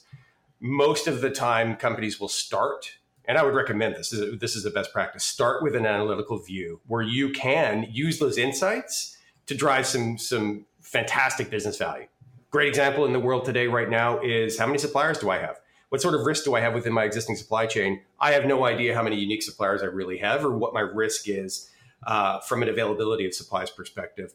most 0.59 1.05
of 1.05 1.21
the 1.21 1.29
time 1.29 1.75
companies 1.75 2.19
will 2.19 2.27
start 2.27 2.97
and 3.25 3.37
I 3.37 3.43
would 3.43 3.53
recommend 3.53 3.93
this. 3.93 4.09
This 4.09 4.55
is, 4.55 4.65
a 4.65 4.71
best 4.71 4.91
practice. 4.91 5.23
Start 5.23 5.61
with 5.61 5.75
an 5.75 5.85
analytical 5.85 6.39
view 6.39 6.79
where 6.87 7.03
you 7.03 7.29
can 7.29 7.85
use 7.91 8.17
those 8.17 8.39
insights 8.39 9.17
to 9.45 9.53
drive 9.53 9.85
some 9.85 10.17
some 10.17 10.65
fantastic 10.81 11.51
business 11.51 11.77
value. 11.77 12.07
Great 12.49 12.69
example 12.69 13.05
in 13.05 13.13
the 13.13 13.19
world 13.19 13.45
today, 13.45 13.67
right 13.67 13.89
now, 13.89 14.19
is 14.21 14.57
how 14.57 14.65
many 14.65 14.79
suppliers 14.79 15.19
do 15.19 15.29
I 15.29 15.37
have? 15.37 15.59
What 15.89 16.01
sort 16.01 16.15
of 16.15 16.25
risk 16.25 16.43
do 16.43 16.55
I 16.55 16.61
have 16.61 16.73
within 16.73 16.93
my 16.93 17.03
existing 17.03 17.35
supply 17.35 17.67
chain? 17.67 18.01
I 18.19 18.31
have 18.31 18.45
no 18.45 18.65
idea 18.65 18.95
how 18.95 19.03
many 19.03 19.19
unique 19.19 19.43
suppliers 19.43 19.83
I 19.83 19.87
really 19.87 20.17
have 20.17 20.43
or 20.43 20.57
what 20.57 20.73
my 20.73 20.79
risk 20.79 21.29
is 21.29 21.69
uh, 22.05 22.39
from 22.41 22.61
an 22.63 22.69
availability 22.69 23.25
of 23.25 23.33
supplies 23.33 23.69
perspective. 23.69 24.33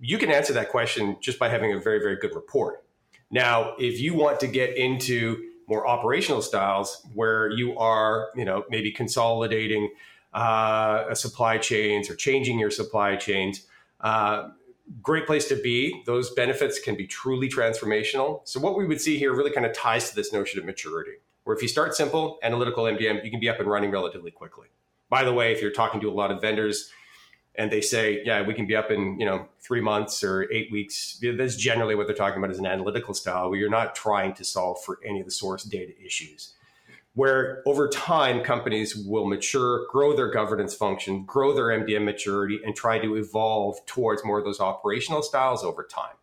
You 0.00 0.18
can 0.18 0.30
answer 0.30 0.52
that 0.54 0.70
question 0.70 1.16
just 1.20 1.38
by 1.38 1.48
having 1.48 1.72
a 1.72 1.78
very, 1.78 1.98
very 1.98 2.16
good 2.16 2.34
report. 2.34 2.84
Now, 3.30 3.74
if 3.78 4.00
you 4.00 4.14
want 4.14 4.40
to 4.40 4.46
get 4.46 4.76
into 4.76 5.48
more 5.66 5.86
operational 5.86 6.42
styles 6.42 7.06
where 7.14 7.50
you 7.50 7.78
are, 7.78 8.30
you 8.34 8.44
know, 8.44 8.64
maybe 8.68 8.90
consolidating 8.90 9.90
uh, 10.34 11.14
supply 11.14 11.58
chains 11.58 12.10
or 12.10 12.14
changing 12.14 12.58
your 12.58 12.70
supply 12.70 13.16
chains, 13.16 13.66
uh, 14.00 14.50
great 15.00 15.26
place 15.26 15.48
to 15.48 15.56
be. 15.56 16.02
Those 16.06 16.30
benefits 16.30 16.78
can 16.78 16.96
be 16.96 17.06
truly 17.06 17.48
transformational. 17.48 18.40
So 18.44 18.60
what 18.60 18.76
we 18.76 18.86
would 18.86 19.00
see 19.00 19.18
here 19.18 19.34
really 19.34 19.52
kind 19.52 19.66
of 19.66 19.72
ties 19.72 20.10
to 20.10 20.16
this 20.16 20.32
notion 20.32 20.58
of 20.58 20.66
maturity, 20.66 21.12
where 21.44 21.56
if 21.56 21.62
you 21.62 21.68
start 21.68 21.94
simple, 21.94 22.38
analytical 22.42 22.84
MDM, 22.84 23.24
you 23.24 23.30
can 23.30 23.40
be 23.40 23.48
up 23.48 23.60
and 23.60 23.68
running 23.68 23.90
relatively 23.90 24.30
quickly. 24.30 24.68
By 25.08 25.24
the 25.24 25.32
way, 25.32 25.52
if 25.52 25.62
you're 25.62 25.70
talking 25.70 26.00
to 26.00 26.10
a 26.10 26.12
lot 26.12 26.30
of 26.30 26.40
vendors 26.40 26.90
and 27.54 27.70
they 27.70 27.80
say, 27.80 28.22
yeah, 28.24 28.42
we 28.42 28.54
can 28.54 28.66
be 28.66 28.74
up 28.74 28.90
in, 28.90 29.18
you 29.20 29.26
know, 29.26 29.46
three 29.60 29.80
months 29.80 30.24
or 30.24 30.50
eight 30.50 30.72
weeks, 30.72 31.22
that's 31.36 31.56
generally 31.56 31.94
what 31.94 32.06
they're 32.06 32.16
talking 32.16 32.38
about 32.38 32.50
is 32.50 32.58
an 32.58 32.66
analytical 32.66 33.12
style 33.12 33.50
where 33.50 33.58
you're 33.58 33.70
not 33.70 33.94
trying 33.94 34.32
to 34.34 34.44
solve 34.44 34.82
for 34.82 34.98
any 35.04 35.20
of 35.20 35.26
the 35.26 35.32
source 35.32 35.64
data 35.64 35.92
issues 36.04 36.54
where 37.14 37.62
over 37.66 37.88
time 37.88 38.42
companies 38.42 38.96
will 38.96 39.26
mature, 39.26 39.86
grow 39.90 40.16
their 40.16 40.30
governance 40.30 40.74
function, 40.74 41.24
grow 41.24 41.54
their 41.54 41.66
MDM 41.66 42.04
maturity, 42.04 42.58
and 42.64 42.74
try 42.74 42.98
to 42.98 43.16
evolve 43.16 43.84
towards 43.86 44.24
more 44.24 44.38
of 44.38 44.44
those 44.44 44.60
operational 44.60 45.22
styles 45.22 45.62
over 45.62 45.84
time. 45.84 46.14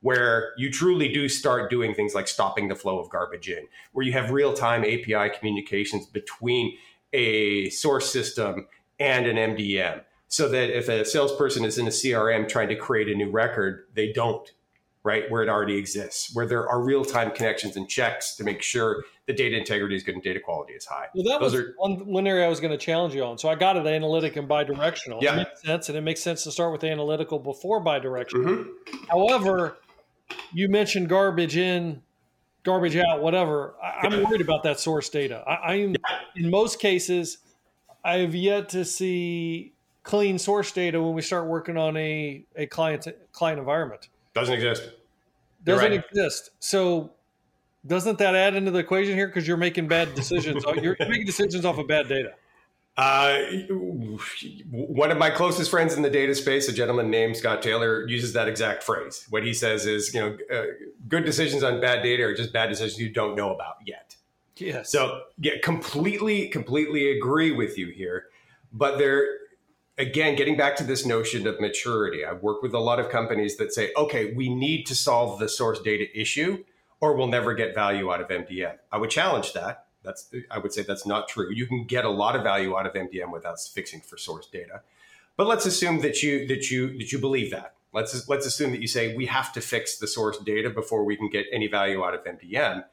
Where 0.00 0.52
you 0.56 0.70
truly 0.70 1.12
do 1.12 1.28
start 1.28 1.70
doing 1.70 1.94
things 1.94 2.14
like 2.14 2.28
stopping 2.28 2.68
the 2.68 2.74
flow 2.74 2.98
of 2.98 3.10
garbage 3.10 3.48
in, 3.48 3.66
where 3.92 4.04
you 4.04 4.12
have 4.12 4.30
real 4.30 4.52
time 4.52 4.82
API 4.82 5.36
communications 5.36 6.06
between 6.06 6.76
a 7.12 7.70
source 7.70 8.10
system 8.10 8.66
and 8.98 9.26
an 9.26 9.36
MDM. 9.36 10.02
So 10.34 10.48
that 10.48 10.76
if 10.76 10.88
a 10.88 11.04
salesperson 11.04 11.64
is 11.64 11.78
in 11.78 11.86
a 11.86 11.90
CRM 11.90 12.48
trying 12.48 12.68
to 12.68 12.74
create 12.74 13.08
a 13.08 13.14
new 13.14 13.30
record, 13.30 13.86
they 13.94 14.12
don't 14.12 14.50
right? 15.04 15.30
Where 15.30 15.42
it 15.42 15.48
already 15.48 15.76
exists, 15.76 16.34
where 16.34 16.44
there 16.44 16.68
are 16.68 16.82
real 16.82 17.04
time 17.04 17.30
connections 17.30 17.76
and 17.76 17.88
checks 17.88 18.34
to 18.36 18.42
make 18.42 18.62
sure 18.62 19.04
the 19.26 19.32
data 19.32 19.56
integrity 19.56 19.94
is 19.94 20.02
good 20.02 20.14
and 20.14 20.24
data 20.24 20.40
quality 20.40 20.72
is 20.72 20.86
high. 20.86 21.06
Well, 21.14 21.24
that 21.24 21.40
Those 21.40 21.52
was 21.52 21.60
are, 21.60 21.74
one, 21.76 22.06
one 22.06 22.26
area 22.26 22.46
I 22.46 22.48
was 22.48 22.58
going 22.58 22.72
to 22.72 22.78
challenge 22.78 23.14
you 23.14 23.22
on. 23.22 23.38
So 23.38 23.48
I 23.48 23.54
got 23.54 23.76
it 23.76 23.86
analytic 23.86 24.34
and 24.36 24.48
bidirectional. 24.48 25.22
Yeah. 25.22 25.34
It 25.34 25.36
makes 25.36 25.62
sense. 25.62 25.88
And 25.90 25.96
it 25.96 26.00
makes 26.00 26.20
sense 26.20 26.42
to 26.44 26.50
start 26.50 26.72
with 26.72 26.82
analytical 26.82 27.38
before 27.38 27.84
bidirectional. 27.84 28.66
Mm-hmm. 28.66 29.04
However, 29.08 29.76
you 30.52 30.68
mentioned 30.68 31.10
garbage 31.10 31.58
in, 31.58 32.02
garbage 32.64 32.96
out, 32.96 33.20
whatever. 33.20 33.74
I, 33.80 34.06
am 34.06 34.24
worried 34.24 34.40
about 34.40 34.64
that 34.64 34.80
source 34.80 35.10
data. 35.10 35.44
I, 35.46 35.74
am 35.74 35.90
yeah. 35.90 36.18
in 36.34 36.50
most 36.50 36.80
cases, 36.80 37.38
I 38.02 38.18
have 38.18 38.34
yet 38.34 38.70
to 38.70 38.86
see 38.86 39.73
clean 40.04 40.38
source 40.38 40.70
data 40.70 41.02
when 41.02 41.14
we 41.14 41.22
start 41.22 41.46
working 41.46 41.76
on 41.76 41.96
a, 41.96 42.44
a 42.54 42.66
client 42.66 43.08
client 43.32 43.58
environment. 43.58 44.08
Doesn't 44.34 44.54
exist. 44.54 44.90
Doesn't 45.64 45.90
right. 45.90 46.04
exist. 46.04 46.50
So 46.60 47.10
doesn't 47.86 48.18
that 48.18 48.34
add 48.34 48.54
into 48.54 48.70
the 48.70 48.78
equation 48.78 49.14
here? 49.14 49.26
Because 49.26 49.48
you're 49.48 49.56
making 49.56 49.88
bad 49.88 50.14
decisions. 50.14 50.64
you're 50.82 50.96
making 51.00 51.26
decisions 51.26 51.64
off 51.64 51.78
of 51.78 51.88
bad 51.88 52.08
data. 52.08 52.34
Uh, 52.96 53.40
one 54.70 55.10
of 55.10 55.18
my 55.18 55.28
closest 55.28 55.68
friends 55.68 55.94
in 55.94 56.02
the 56.02 56.10
data 56.10 56.32
space, 56.32 56.68
a 56.68 56.72
gentleman 56.72 57.10
named 57.10 57.36
Scott 57.36 57.60
Taylor, 57.60 58.06
uses 58.06 58.34
that 58.34 58.46
exact 58.46 58.84
phrase. 58.84 59.26
What 59.30 59.44
he 59.44 59.52
says 59.52 59.84
is, 59.84 60.14
you 60.14 60.20
know, 60.20 60.36
uh, 60.52 60.66
good 61.08 61.24
decisions 61.24 61.64
on 61.64 61.80
bad 61.80 62.04
data 62.04 62.22
are 62.22 62.34
just 62.34 62.52
bad 62.52 62.68
decisions 62.68 63.00
you 63.00 63.08
don't 63.08 63.34
know 63.34 63.52
about 63.52 63.76
yet. 63.84 64.14
Yes. 64.56 64.90
So, 64.90 65.22
yeah, 65.40 65.54
completely, 65.60 66.46
completely 66.48 67.18
agree 67.18 67.50
with 67.50 67.76
you 67.76 67.88
here. 67.88 68.26
But 68.72 68.98
there, 68.98 69.26
again, 69.98 70.36
getting 70.36 70.56
back 70.56 70.76
to 70.76 70.84
this 70.84 71.06
notion 71.06 71.46
of 71.46 71.60
maturity, 71.60 72.24
I've 72.24 72.42
worked 72.42 72.62
with 72.62 72.74
a 72.74 72.78
lot 72.78 72.98
of 72.98 73.08
companies 73.08 73.56
that 73.56 73.72
say, 73.72 73.92
okay, 73.96 74.32
we 74.32 74.48
need 74.52 74.84
to 74.86 74.94
solve 74.94 75.38
the 75.38 75.48
source 75.48 75.80
data 75.80 76.06
issue 76.18 76.64
or 77.00 77.14
we'll 77.16 77.28
never 77.28 77.54
get 77.54 77.74
value 77.74 78.10
out 78.10 78.20
of 78.20 78.28
MDM. 78.28 78.78
I 78.90 78.98
would 78.98 79.10
challenge 79.10 79.52
that. 79.52 79.86
That's 80.02 80.30
I 80.50 80.58
would 80.58 80.72
say 80.72 80.82
that's 80.82 81.06
not 81.06 81.28
true. 81.28 81.50
You 81.52 81.66
can 81.66 81.84
get 81.84 82.04
a 82.04 82.10
lot 82.10 82.36
of 82.36 82.42
value 82.42 82.76
out 82.76 82.86
of 82.86 82.92
MDM 82.92 83.32
without 83.32 83.58
fixing 83.60 84.00
for 84.00 84.18
source 84.18 84.46
data. 84.46 84.82
But 85.36 85.46
let's 85.46 85.66
assume 85.66 86.00
that 86.00 86.22
you 86.22 86.46
that 86.46 86.70
you 86.70 86.96
that 86.98 87.10
you 87.10 87.18
believe 87.18 87.50
that. 87.50 87.74
Let's 87.92 88.28
let's 88.28 88.46
assume 88.46 88.72
that 88.72 88.82
you 88.82 88.88
say 88.88 89.16
we 89.16 89.26
have 89.26 89.52
to 89.54 89.60
fix 89.60 89.98
the 89.98 90.06
source 90.06 90.38
data 90.38 90.68
before 90.68 91.04
we 91.04 91.16
can 91.16 91.30
get 91.30 91.46
any 91.52 91.68
value 91.68 92.04
out 92.04 92.14
of 92.14 92.22
MDM. 92.24 92.84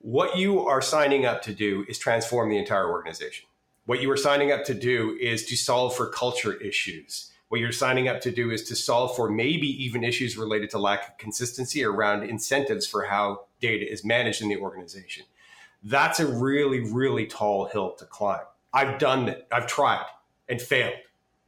What 0.00 0.36
you 0.36 0.60
are 0.66 0.82
signing 0.82 1.24
up 1.24 1.42
to 1.42 1.54
do 1.54 1.84
is 1.88 1.98
transform 1.98 2.50
the 2.50 2.58
entire 2.58 2.90
organization. 2.90 3.46
What 3.90 4.00
you 4.00 4.08
are 4.12 4.16
signing 4.16 4.52
up 4.52 4.64
to 4.66 4.74
do 4.74 5.18
is 5.20 5.46
to 5.46 5.56
solve 5.56 5.96
for 5.96 6.06
culture 6.06 6.54
issues. 6.54 7.32
What 7.48 7.60
you're 7.60 7.72
signing 7.72 8.06
up 8.06 8.20
to 8.20 8.30
do 8.30 8.52
is 8.52 8.62
to 8.68 8.76
solve 8.76 9.16
for 9.16 9.28
maybe 9.28 9.66
even 9.84 10.04
issues 10.04 10.36
related 10.36 10.70
to 10.70 10.78
lack 10.78 11.08
of 11.08 11.18
consistency 11.18 11.82
around 11.82 12.22
incentives 12.22 12.86
for 12.86 13.06
how 13.06 13.46
data 13.60 13.90
is 13.90 14.04
managed 14.04 14.42
in 14.42 14.48
the 14.48 14.58
organization. 14.58 15.24
That's 15.82 16.20
a 16.20 16.26
really, 16.28 16.78
really 16.78 17.26
tall 17.26 17.64
hill 17.64 17.90
to 17.94 18.04
climb. 18.04 18.44
I've 18.72 19.00
done 19.00 19.28
it, 19.28 19.48
I've 19.50 19.66
tried 19.66 20.06
and 20.48 20.62
failed, 20.62 20.94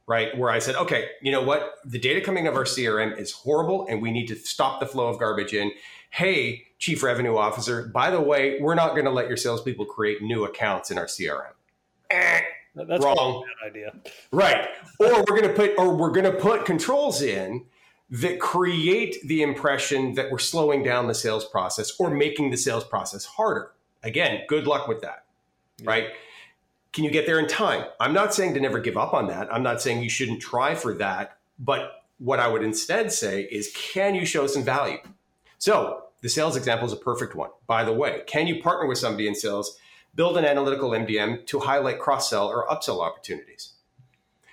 right? 0.05 0.37
Where 0.37 0.49
I 0.51 0.59
said, 0.59 0.75
okay, 0.75 1.11
you 1.21 1.31
know 1.31 1.43
what? 1.43 1.75
The 1.85 1.97
data 1.97 2.19
coming 2.19 2.45
of 2.45 2.55
our 2.55 2.65
CRM 2.65 3.17
is 3.17 3.31
horrible 3.31 3.87
and 3.89 4.01
we 4.01 4.11
need 4.11 4.27
to 4.27 4.35
stop 4.35 4.81
the 4.81 4.85
flow 4.85 5.07
of 5.07 5.17
garbage 5.17 5.53
in. 5.53 5.71
Hey, 6.09 6.65
chief 6.77 7.03
revenue 7.03 7.37
officer, 7.37 7.87
by 7.87 8.11
the 8.11 8.19
way, 8.19 8.59
we're 8.59 8.75
not 8.75 8.95
going 8.95 9.05
to 9.05 9.11
let 9.11 9.29
your 9.29 9.37
salespeople 9.37 9.85
create 9.85 10.21
new 10.21 10.43
accounts 10.43 10.91
in 10.91 10.97
our 10.97 11.05
CRM 11.05 11.53
eh, 12.13 12.41
that's 12.75 13.03
wrong 13.03 13.43
idea. 13.65 13.93
Right. 14.31 14.67
Or 14.99 15.17
we're 15.17 15.41
going 15.41 15.43
to 15.43 15.53
put 15.53 15.73
or 15.77 15.95
we're 15.95 16.11
going 16.11 16.25
to 16.25 16.37
put 16.37 16.65
controls 16.65 17.21
in 17.21 17.65
that 18.09 18.39
create 18.39 19.17
the 19.25 19.41
impression 19.41 20.13
that 20.15 20.31
we're 20.31 20.39
slowing 20.39 20.83
down 20.83 21.07
the 21.07 21.15
sales 21.15 21.45
process 21.45 21.93
or 21.99 22.09
making 22.09 22.51
the 22.51 22.57
sales 22.57 22.83
process 22.83 23.25
harder. 23.25 23.71
Again, 24.03 24.41
good 24.47 24.67
luck 24.67 24.87
with 24.87 25.01
that. 25.01 25.25
Yeah. 25.79 25.89
Right? 25.89 26.07
Can 26.91 27.03
you 27.03 27.11
get 27.11 27.25
there 27.25 27.39
in 27.39 27.47
time? 27.47 27.85
I'm 27.99 28.13
not 28.13 28.33
saying 28.33 28.53
to 28.53 28.59
never 28.59 28.79
give 28.79 28.97
up 28.97 29.13
on 29.13 29.27
that. 29.27 29.51
I'm 29.51 29.63
not 29.63 29.81
saying 29.81 30.03
you 30.03 30.09
shouldn't 30.09 30.41
try 30.41 30.75
for 30.75 30.93
that, 30.95 31.37
but 31.57 32.03
what 32.19 32.39
I 32.39 32.47
would 32.47 32.63
instead 32.63 33.11
say 33.11 33.43
is 33.43 33.71
can 33.75 34.13
you 34.13 34.25
show 34.25 34.45
some 34.45 34.63
value? 34.63 34.97
So, 35.57 36.03
the 36.21 36.29
sales 36.29 36.55
example 36.55 36.85
is 36.85 36.93
a 36.93 36.97
perfect 36.97 37.35
one. 37.35 37.49
By 37.67 37.83
the 37.83 37.93
way, 37.93 38.21
can 38.27 38.47
you 38.47 38.61
partner 38.61 38.87
with 38.87 38.97
somebody 38.97 39.27
in 39.27 39.35
sales 39.35 39.77
build 40.15 40.37
an 40.37 40.45
analytical 40.45 40.91
MDM 40.91 41.45
to 41.47 41.59
highlight 41.59 41.99
cross 41.99 42.29
sell 42.29 42.47
or 42.47 42.67
upsell 42.67 43.01
opportunities. 43.01 43.73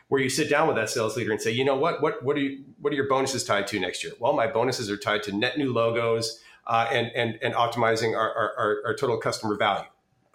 Where 0.09 0.21
you 0.21 0.29
sit 0.29 0.51
down 0.51 0.67
with 0.67 0.77
that 0.77 0.91
sales 0.91 1.17
leader 1.17 1.31
and 1.31 1.41
say, 1.41 1.53
you 1.53 1.65
know 1.65 1.77
what, 1.77 2.03
what, 2.03 2.25
what 2.25 2.37
are 2.37 2.41
you, 2.41 2.65
what 2.81 2.93
are 2.93 2.97
your 2.97 3.09
bonuses 3.09 3.45
tied 3.45 3.67
to 3.69 3.79
next 3.79 4.03
year? 4.03 4.13
Well, 4.19 4.33
my 4.33 4.49
bonuses 4.49 4.91
are 4.91 4.97
tied 4.97 5.23
to 5.25 5.33
net 5.33 5.57
new 5.57 5.73
logos 5.73 6.41
uh, 6.67 6.89
and, 6.91 7.09
and, 7.15 7.39
and 7.43 7.55
optimizing 7.55 8.17
our, 8.17 8.35
our, 8.35 8.83
our, 8.87 8.95
total 8.95 9.19
customer 9.19 9.57
value. 9.57 9.89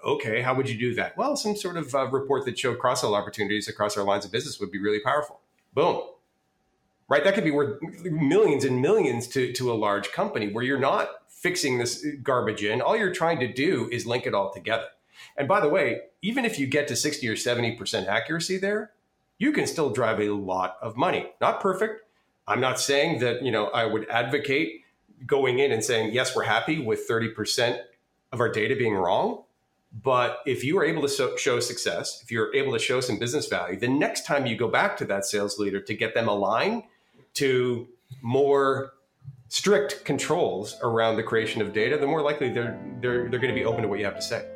Okay, 0.06 0.42
how 0.42 0.54
would 0.54 0.70
you 0.70 0.78
do 0.78 0.94
that? 0.96 1.18
Well, 1.18 1.36
some 1.36 1.56
sort 1.56 1.78
of 1.78 1.94
uh, 1.94 2.08
report 2.08 2.46
that 2.46 2.58
showed 2.58 2.80
cross 2.80 3.02
sell 3.02 3.16
opportunities 3.16 3.68
across 3.68 3.98
our 3.98 4.04
lines 4.04 4.24
of 4.24 4.32
business 4.32 4.60
would 4.60 4.72
be 4.72 4.80
really 4.80 5.00
powerful. 5.00 5.42
Boom. 5.74 6.02
Right? 7.10 7.24
That 7.24 7.36
could 7.36 7.44
be 7.44 7.52
worth 7.52 7.82
millions 8.04 8.64
and 8.64 8.82
millions 8.82 9.28
to, 9.30 9.52
to 9.54 9.72
a 9.72 9.76
large 9.76 10.12
company 10.12 10.52
where 10.52 10.64
you're 10.64 10.80
not 10.80 11.10
fixing 11.28 11.78
this 11.78 12.06
garbage 12.24 12.64
in. 12.64 12.82
All 12.82 12.98
you're 12.98 13.14
trying 13.14 13.40
to 13.42 13.52
do 13.52 13.90
is 13.92 14.06
link 14.06 14.26
it 14.26 14.34
all 14.34 14.52
together. 14.52 14.88
And 15.38 15.48
by 15.48 15.60
the 15.60 15.70
way, 15.70 16.02
even 16.22 16.46
if 16.46 16.60
you 16.60 16.68
get 16.68 16.88
to 16.88 16.96
60 16.96 17.28
or 17.28 17.36
70% 17.36 18.08
accuracy 18.08 18.58
there, 18.58 18.92
you 19.38 19.52
can 19.52 19.68
still 19.68 19.90
drive 19.90 20.20
a 20.20 20.30
lot 20.30 20.78
of 20.82 20.96
money. 20.96 21.28
Not 21.42 21.60
perfect. 21.60 22.02
I'm 22.48 22.62
not 22.62 22.80
saying 22.80 23.20
that, 23.20 23.44
you 23.44 23.52
know, 23.52 23.68
I 23.68 23.86
would 23.86 24.08
advocate 24.10 24.84
going 25.26 25.60
in 25.60 25.72
and 25.72 25.84
saying, 25.84 26.14
yes, 26.14 26.36
we're 26.36 26.44
happy 26.44 26.80
with 26.80 27.08
30% 27.10 27.80
of 28.32 28.40
our 28.40 28.50
data 28.50 28.76
being 28.76 28.94
wrong. 28.94 29.44
But 30.04 30.40
if 30.46 30.64
you 30.64 30.78
are 30.78 30.84
able 30.84 31.08
to 31.08 31.38
show 31.38 31.60
success, 31.60 32.22
if 32.22 32.32
you're 32.32 32.54
able 32.54 32.74
to 32.74 32.80
show 32.80 33.00
some 33.00 33.18
business 33.18 33.48
value, 33.48 33.80
the 33.80 33.88
next 33.88 34.26
time 34.26 34.46
you 34.46 34.58
go 34.58 34.68
back 34.68 34.98
to 34.98 35.06
that 35.06 35.26
sales 35.26 35.58
leader 35.58 35.80
to 35.80 35.94
get 35.94 36.14
them 36.14 36.28
aligned 36.28 36.84
to 37.36 37.88
more 38.22 38.94
strict 39.48 40.04
controls 40.04 40.78
around 40.84 41.16
the 41.16 41.24
creation 41.24 41.62
of 41.62 41.72
data, 41.72 41.98
the 41.98 42.08
more 42.08 42.22
likely 42.22 42.50
they're, 42.52 42.78
they're, 43.00 43.30
they're 43.30 43.40
going 43.40 43.54
to 43.54 43.60
be 43.60 43.66
open 43.66 43.84
to 43.84 43.88
what 43.88 44.00
you 44.00 44.06
have 44.06 44.16
to 44.16 44.22
say. 44.22 44.55